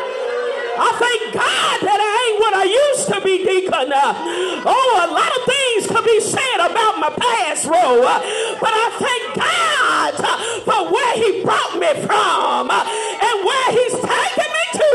[0.80, 3.92] I thank God that I ain't what I used to be, Deacon.
[3.92, 4.16] Uh,
[4.64, 8.20] oh, a lot of things could be said about my past role, uh,
[8.56, 14.50] but I thank God uh, for where He brought me from and where He's taking
[14.56, 14.90] me to.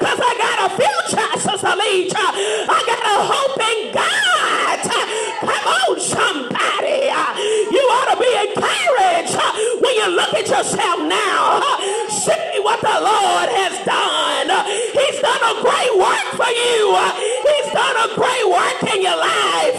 [0.00, 2.16] Because I got a future, Sister Leach.
[2.16, 4.80] I got a hope in God.
[5.44, 7.12] Come on, somebody.
[7.68, 9.36] You ought to be encouraged
[9.84, 12.08] when you look at yourself now.
[12.62, 14.48] What the Lord has done.
[14.92, 16.96] He's done a great work for you.
[17.50, 19.76] He's done a great work in your life.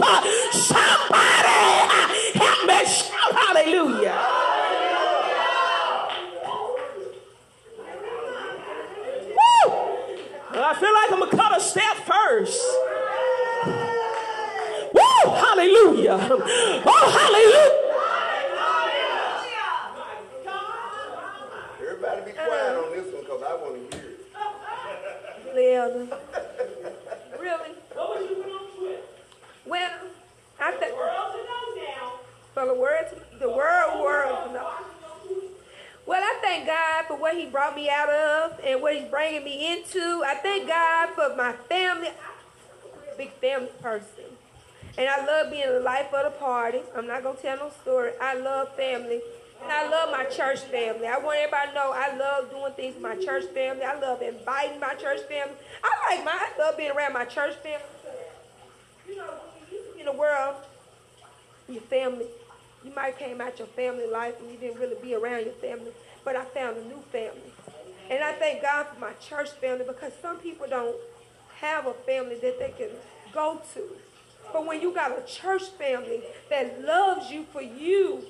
[0.52, 1.62] Somebody
[2.36, 4.18] help me shout hallelujah.
[9.38, 9.68] Woo!
[10.54, 12.62] I feel like I'm going to cut a step first.
[14.94, 15.32] Woo!
[15.32, 16.18] Hallelujah.
[16.86, 17.78] Oh, hallelujah.
[21.82, 24.12] Everybody be quiet on this one because I want to hear
[25.72, 26.08] Leona.
[27.40, 27.72] Really?
[29.66, 29.92] Well,
[30.60, 30.96] I think
[32.54, 34.70] for the world, to, the world, world to know.
[36.06, 39.46] Well, I thank God for what He brought me out of and what He's bringing
[39.46, 40.24] me into.
[40.26, 42.10] I thank God for my family.
[42.10, 44.26] I'm a big family person.
[44.98, 46.82] And I love being the life of the party.
[46.98, 48.12] I'm not going to tell no story.
[48.20, 49.22] I love family.
[49.62, 51.08] And I love my church family.
[51.08, 53.84] I want everybody to know I love doing things with my church family.
[53.84, 55.56] I love inviting my church family.
[55.84, 57.86] I like my, I love being around my church family.
[59.08, 59.34] You know,
[60.00, 60.56] in the world,
[61.70, 62.26] your family.
[62.84, 65.92] You might came out your family life and you didn't really be around your family,
[66.26, 67.54] but I found a new family.
[68.10, 70.96] And I thank God for my church family because some people don't
[71.60, 72.90] have a family that they can
[73.32, 73.82] go to.
[74.52, 78.26] But when you got a church family that loves you for you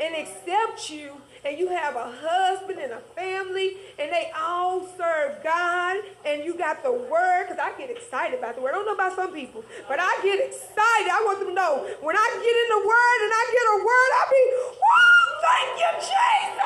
[0.00, 5.42] and accept you, and you have a husband and a family, and they all serve
[5.42, 8.70] God, and you got the word, because I get excited about the word.
[8.70, 11.10] I don't know about some people, but I get excited.
[11.10, 13.78] I want them to know when I get in the word and I get a
[13.82, 14.42] word, I be,
[14.78, 16.62] woo, thank you, Jesus!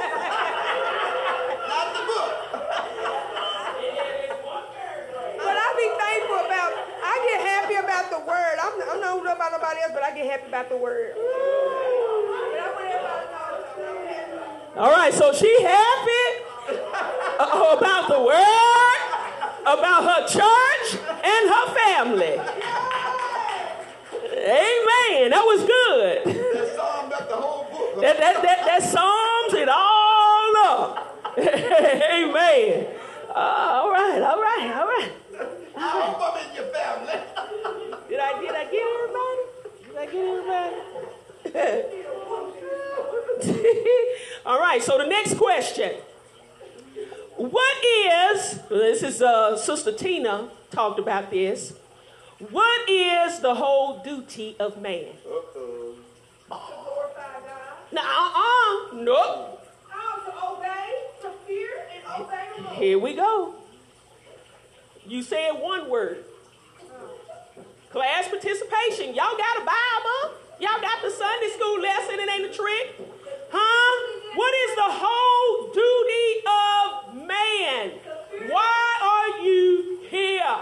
[1.70, 2.32] Not the book.
[5.40, 8.56] But I be thankful about, I get happy about the word.
[8.62, 11.14] I'm, I don't know about nobody else, but I get happy about the word.
[14.80, 16.42] All right, so she happy
[17.36, 18.96] about the word,
[19.60, 22.40] about her church, and her family.
[24.40, 25.28] Amen.
[25.32, 26.24] That was good.
[26.24, 28.00] That song about the whole book.
[28.00, 31.20] That, that, that, that sums it all up.
[31.38, 32.86] Amen.
[33.28, 35.10] Uh, all right, all right, all right.
[35.76, 37.20] I hope I'm in your family.
[38.08, 39.44] Did I, did I get everybody?
[39.84, 40.24] Did I get
[41.54, 42.06] everybody?
[44.46, 45.92] All right, so the next question.
[47.36, 51.74] What is, this is uh, Sister Tina talked about this.
[52.50, 55.06] What is the whole duty of man?
[55.26, 55.94] Uh-oh.
[57.92, 59.66] Now, uh-uh, nope.
[59.90, 62.76] to obey, to fear, and obey the Lord.
[62.76, 63.54] Here we go.
[65.06, 66.24] You said one word.
[67.90, 69.14] Class participation.
[69.14, 70.36] Y'all got a Bible?
[70.60, 72.20] Y'all got the Sunday school lesson?
[72.20, 73.00] It ain't a trick.
[73.52, 73.92] Huh?
[74.34, 77.98] What is the whole duty of man?
[78.50, 80.56] Why are you here?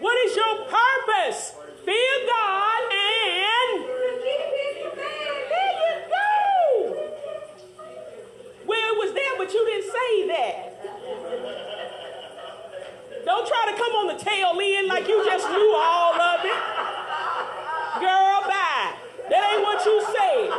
[0.00, 1.54] What is your purpose?
[1.84, 3.84] Fear God and
[4.98, 6.28] there you go.
[8.66, 10.68] Well, it was there, but you didn't say that.
[13.24, 16.60] Don't try to come on the tail end like you just knew all of it.
[18.00, 18.94] Girl, bye.
[19.28, 20.50] That ain't what you said.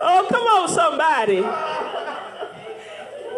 [0.00, 0.46] oh, come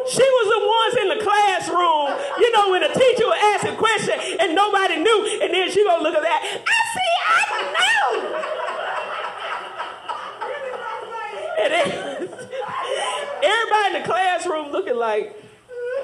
[0.09, 3.75] She was the ones in the classroom, you know, when the teacher would ask a
[3.75, 6.61] question and nobody knew, and then she gonna look at that.
[6.65, 8.09] I see, I know.
[11.65, 12.29] And then,
[13.43, 15.35] everybody in the classroom looking like.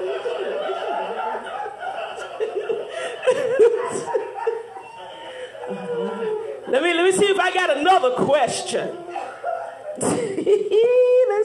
[6.69, 9.02] let me let me see if I got another question.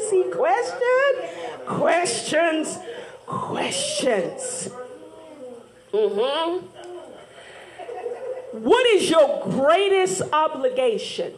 [0.10, 1.14] See, question,
[1.66, 2.78] questions,
[3.26, 4.70] questions.
[5.91, 6.66] Mm-hmm.
[8.64, 11.34] What is your greatest obligation?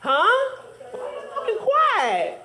[0.00, 0.56] Huh?
[0.90, 2.42] Fucking quiet.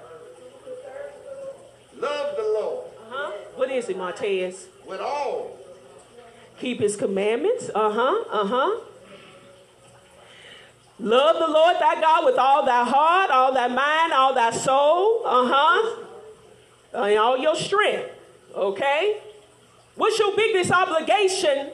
[1.98, 2.86] Love the Lord.
[2.86, 3.32] Uh-huh.
[3.56, 4.66] What is it, Martez?
[4.88, 5.58] With all.
[6.60, 7.72] Keep his commandments.
[7.74, 8.24] Uh-huh.
[8.32, 8.91] Uh-huh.
[11.02, 15.24] Love the Lord thy God with all thy heart, all thy mind, all thy soul.
[15.26, 15.98] Uh-huh.
[16.94, 18.12] And all your strength.
[18.54, 19.20] Okay?
[19.96, 21.72] What's your biggest obligation,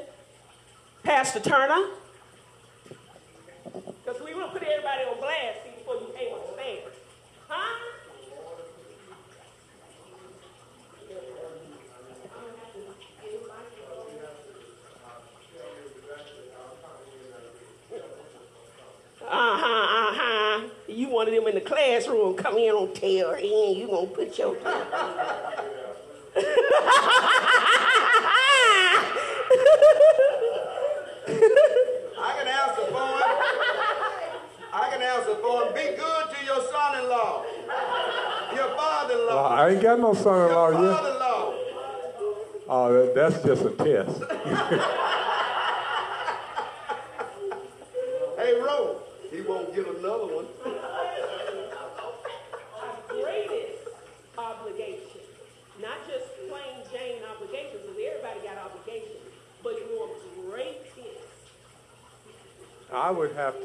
[1.04, 1.88] Pastor Turner?
[3.66, 6.84] Because we want to put everybody on blast before you came on stage.
[7.50, 7.88] Huh?
[19.30, 20.70] Uh-huh, uh-huh.
[20.98, 24.36] You one of them in the classroom come in on tail end, you gonna put
[24.40, 24.58] your
[31.30, 33.22] I can answer for him.
[34.74, 35.74] I can answer for him.
[35.76, 37.44] Be good to your son-in-law,
[38.56, 40.98] your father-in-law, Well, I ain't got no son-in-law your yet.
[40.98, 41.54] father-in-law.
[42.70, 44.24] Oh, that's just a test.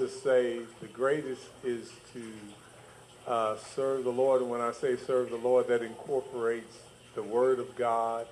[0.02, 2.22] to say the greatest is to
[3.30, 4.42] uh, serve the Lord.
[4.42, 6.76] And when I say serve the Lord, that incorporates
[7.14, 8.26] the Word of God,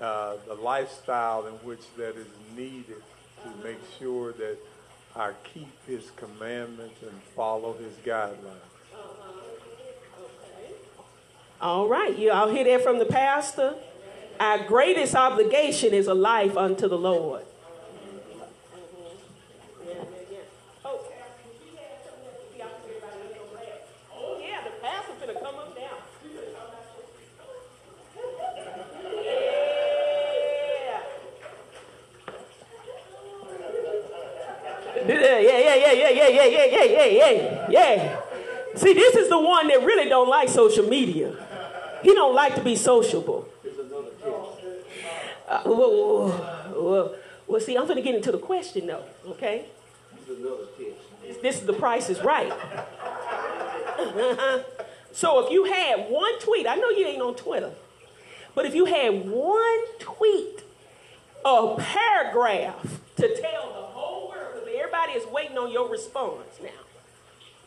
[0.00, 2.26] uh, the lifestyle in which that is
[2.56, 3.02] needed
[3.44, 4.58] to make sure that
[5.14, 8.66] I keep His commandments and follow His guidelines.
[11.60, 13.76] All right, you all hear that from the pastor?
[14.40, 17.42] Our greatest obligation is a life unto the Lord.
[24.18, 25.96] Oh, yeah, the pastor's gonna come up now.
[35.08, 35.65] Yeah.
[35.76, 38.20] Yeah, yeah, yeah, yeah, yeah, yeah, yeah, yeah, yeah.
[38.74, 41.34] See, this is the one that really don't like social media.
[42.02, 43.48] He don't like to be sociable.
[45.48, 46.28] Uh, well,
[46.76, 47.14] well,
[47.46, 49.66] well, see, I'm going to get into the question, though, okay?
[51.22, 52.52] This, this is the price is right.
[55.12, 57.70] so if you had one tweet, I know you ain't on Twitter,
[58.54, 60.62] but if you had one tweet,
[61.44, 65.24] a paragraph to tell the whole world, because everybody is
[65.56, 66.68] waiting on your response now.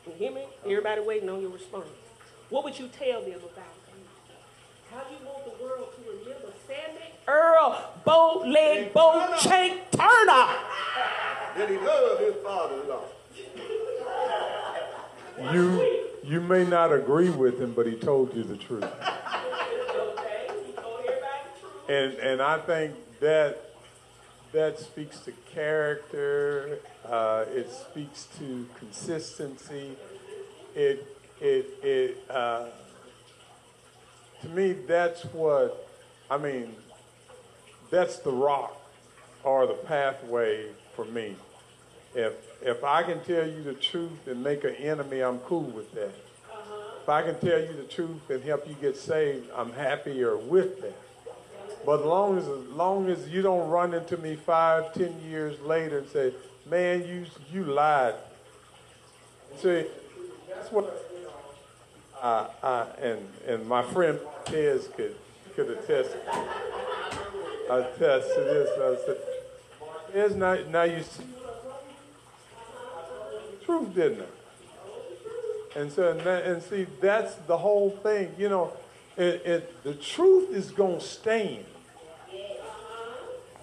[0.06, 0.44] You hear me?
[0.64, 1.88] Everybody waiting on your response.
[2.50, 4.04] What would you tell them about you?
[4.92, 10.48] How do you want the world to remember Sammy Earl Bow Leg Bow Chank Turner?
[11.58, 13.02] Did he love his father-in-law?
[15.54, 18.86] You you may not agree with him, but he told you the truth.
[21.90, 23.69] And and I think that
[24.52, 26.80] that speaks to character.
[27.06, 29.96] Uh, it speaks to consistency.
[30.76, 31.06] It
[31.40, 32.68] it it uh,
[34.42, 35.88] to me that's what
[36.30, 36.76] I mean.
[37.90, 38.80] That's the rock
[39.44, 41.36] or the pathway for me.
[42.16, 45.94] If if I can tell you the truth and make an enemy, I'm cool with
[45.94, 46.14] that.
[47.02, 50.82] If I can tell you the truth and help you get saved, I'm happier with
[50.82, 51.09] that.
[51.86, 56.00] But long as, as long as you don't run into me five, ten years later
[56.00, 56.34] and say,
[56.66, 58.16] "Man, you you lied,"
[59.58, 59.86] see,
[60.48, 61.06] that's what
[62.22, 65.16] I, I and and my friend Tez could
[65.56, 66.16] could attest
[67.70, 68.70] attest to this.
[68.78, 69.18] I said,
[70.14, 71.24] "Tez, now now you see
[73.66, 74.34] truth, didn't it?"
[75.76, 78.36] And so and, that, and see, that's the whole thing.
[78.38, 78.74] You know,
[79.20, 81.66] it, it the truth is gonna stand.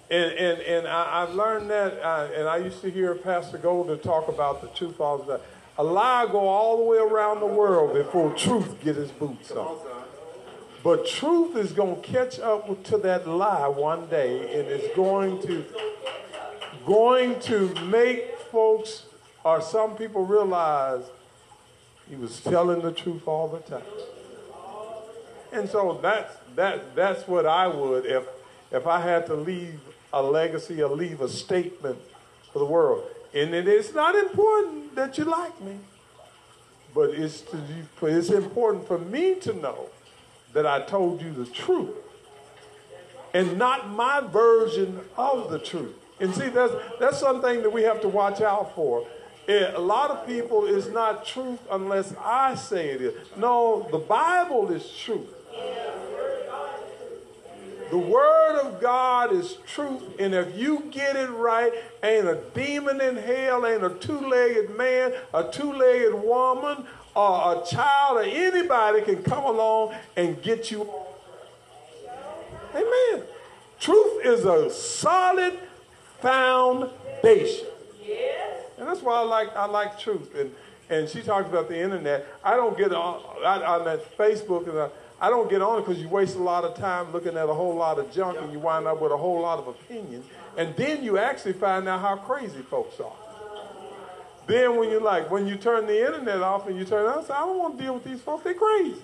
[0.09, 3.99] And, and, and I, I've learned that, uh, and I used to hear Pastor Golden
[3.99, 5.41] talk about the truth all time.
[5.77, 9.77] A lie go all the way around the world before truth get his boots on.
[10.81, 15.41] But truth is going to catch up to that lie one day, and it's going
[15.41, 15.65] to
[16.85, 19.03] going to make folks
[19.43, 21.03] or some people realize
[22.09, 23.81] he was telling the truth all the time.
[25.51, 28.25] And so that's that that's what I would if
[28.71, 29.79] if I had to leave
[30.13, 31.99] a legacy or leave a statement
[32.51, 33.03] for the world.
[33.33, 35.77] And it is not important that you like me,
[36.93, 37.59] but it's, to,
[38.01, 39.89] it's important for me to know
[40.53, 41.95] that I told you the truth
[43.33, 45.93] and not my version of the truth.
[46.19, 49.05] And see, that's, that's something that we have to watch out for.
[49.47, 53.13] It, a lot of people, is not truth unless I say it is.
[53.37, 55.36] No, the Bible is truth.
[57.89, 61.71] The Word of God is truth, and if you get it right,
[62.03, 66.85] ain't a demon in hell, ain't a two legged man, a two legged woman,
[67.15, 70.87] or a child, or anybody can come along and get you.
[72.75, 73.23] Amen.
[73.79, 75.57] Truth is a solid
[76.19, 77.67] foundation.
[78.77, 80.35] And that's why I like I like truth.
[80.35, 80.53] And
[80.89, 82.25] and she talks about the internet.
[82.43, 84.89] I don't get on on that Facebook and I,
[85.19, 87.53] I don't get on it because you waste a lot of time looking at a
[87.53, 90.25] whole lot of junk and you wind up with a whole lot of opinions.
[90.57, 93.13] And then you actually find out how crazy folks are.
[94.45, 97.33] Then when you like, when you turn the internet off and you turn it say,
[97.33, 98.43] I don't want to deal with these folks.
[98.43, 99.01] They're crazy.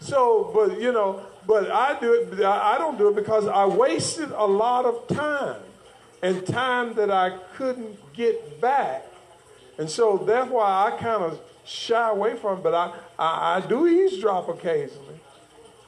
[0.00, 2.40] So, but you know, but I do it.
[2.44, 5.62] I don't do it because I wasted a lot of time
[6.22, 9.06] and time that I couldn't get back.
[9.78, 13.86] And so that's why I kind of shy away from but I, I, I do
[13.86, 15.20] eavesdrop occasionally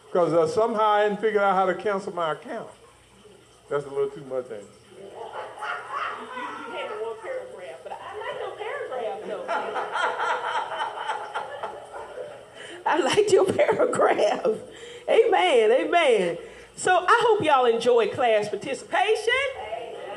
[0.06, 2.70] because uh, somehow I hadn't figured out how to cancel my account.
[3.68, 4.70] That's a little too much, ain't it?
[12.86, 14.46] I liked your paragraph.
[15.08, 15.72] Amen.
[15.72, 16.38] Amen.
[16.76, 19.32] So I hope y'all enjoyed class participation.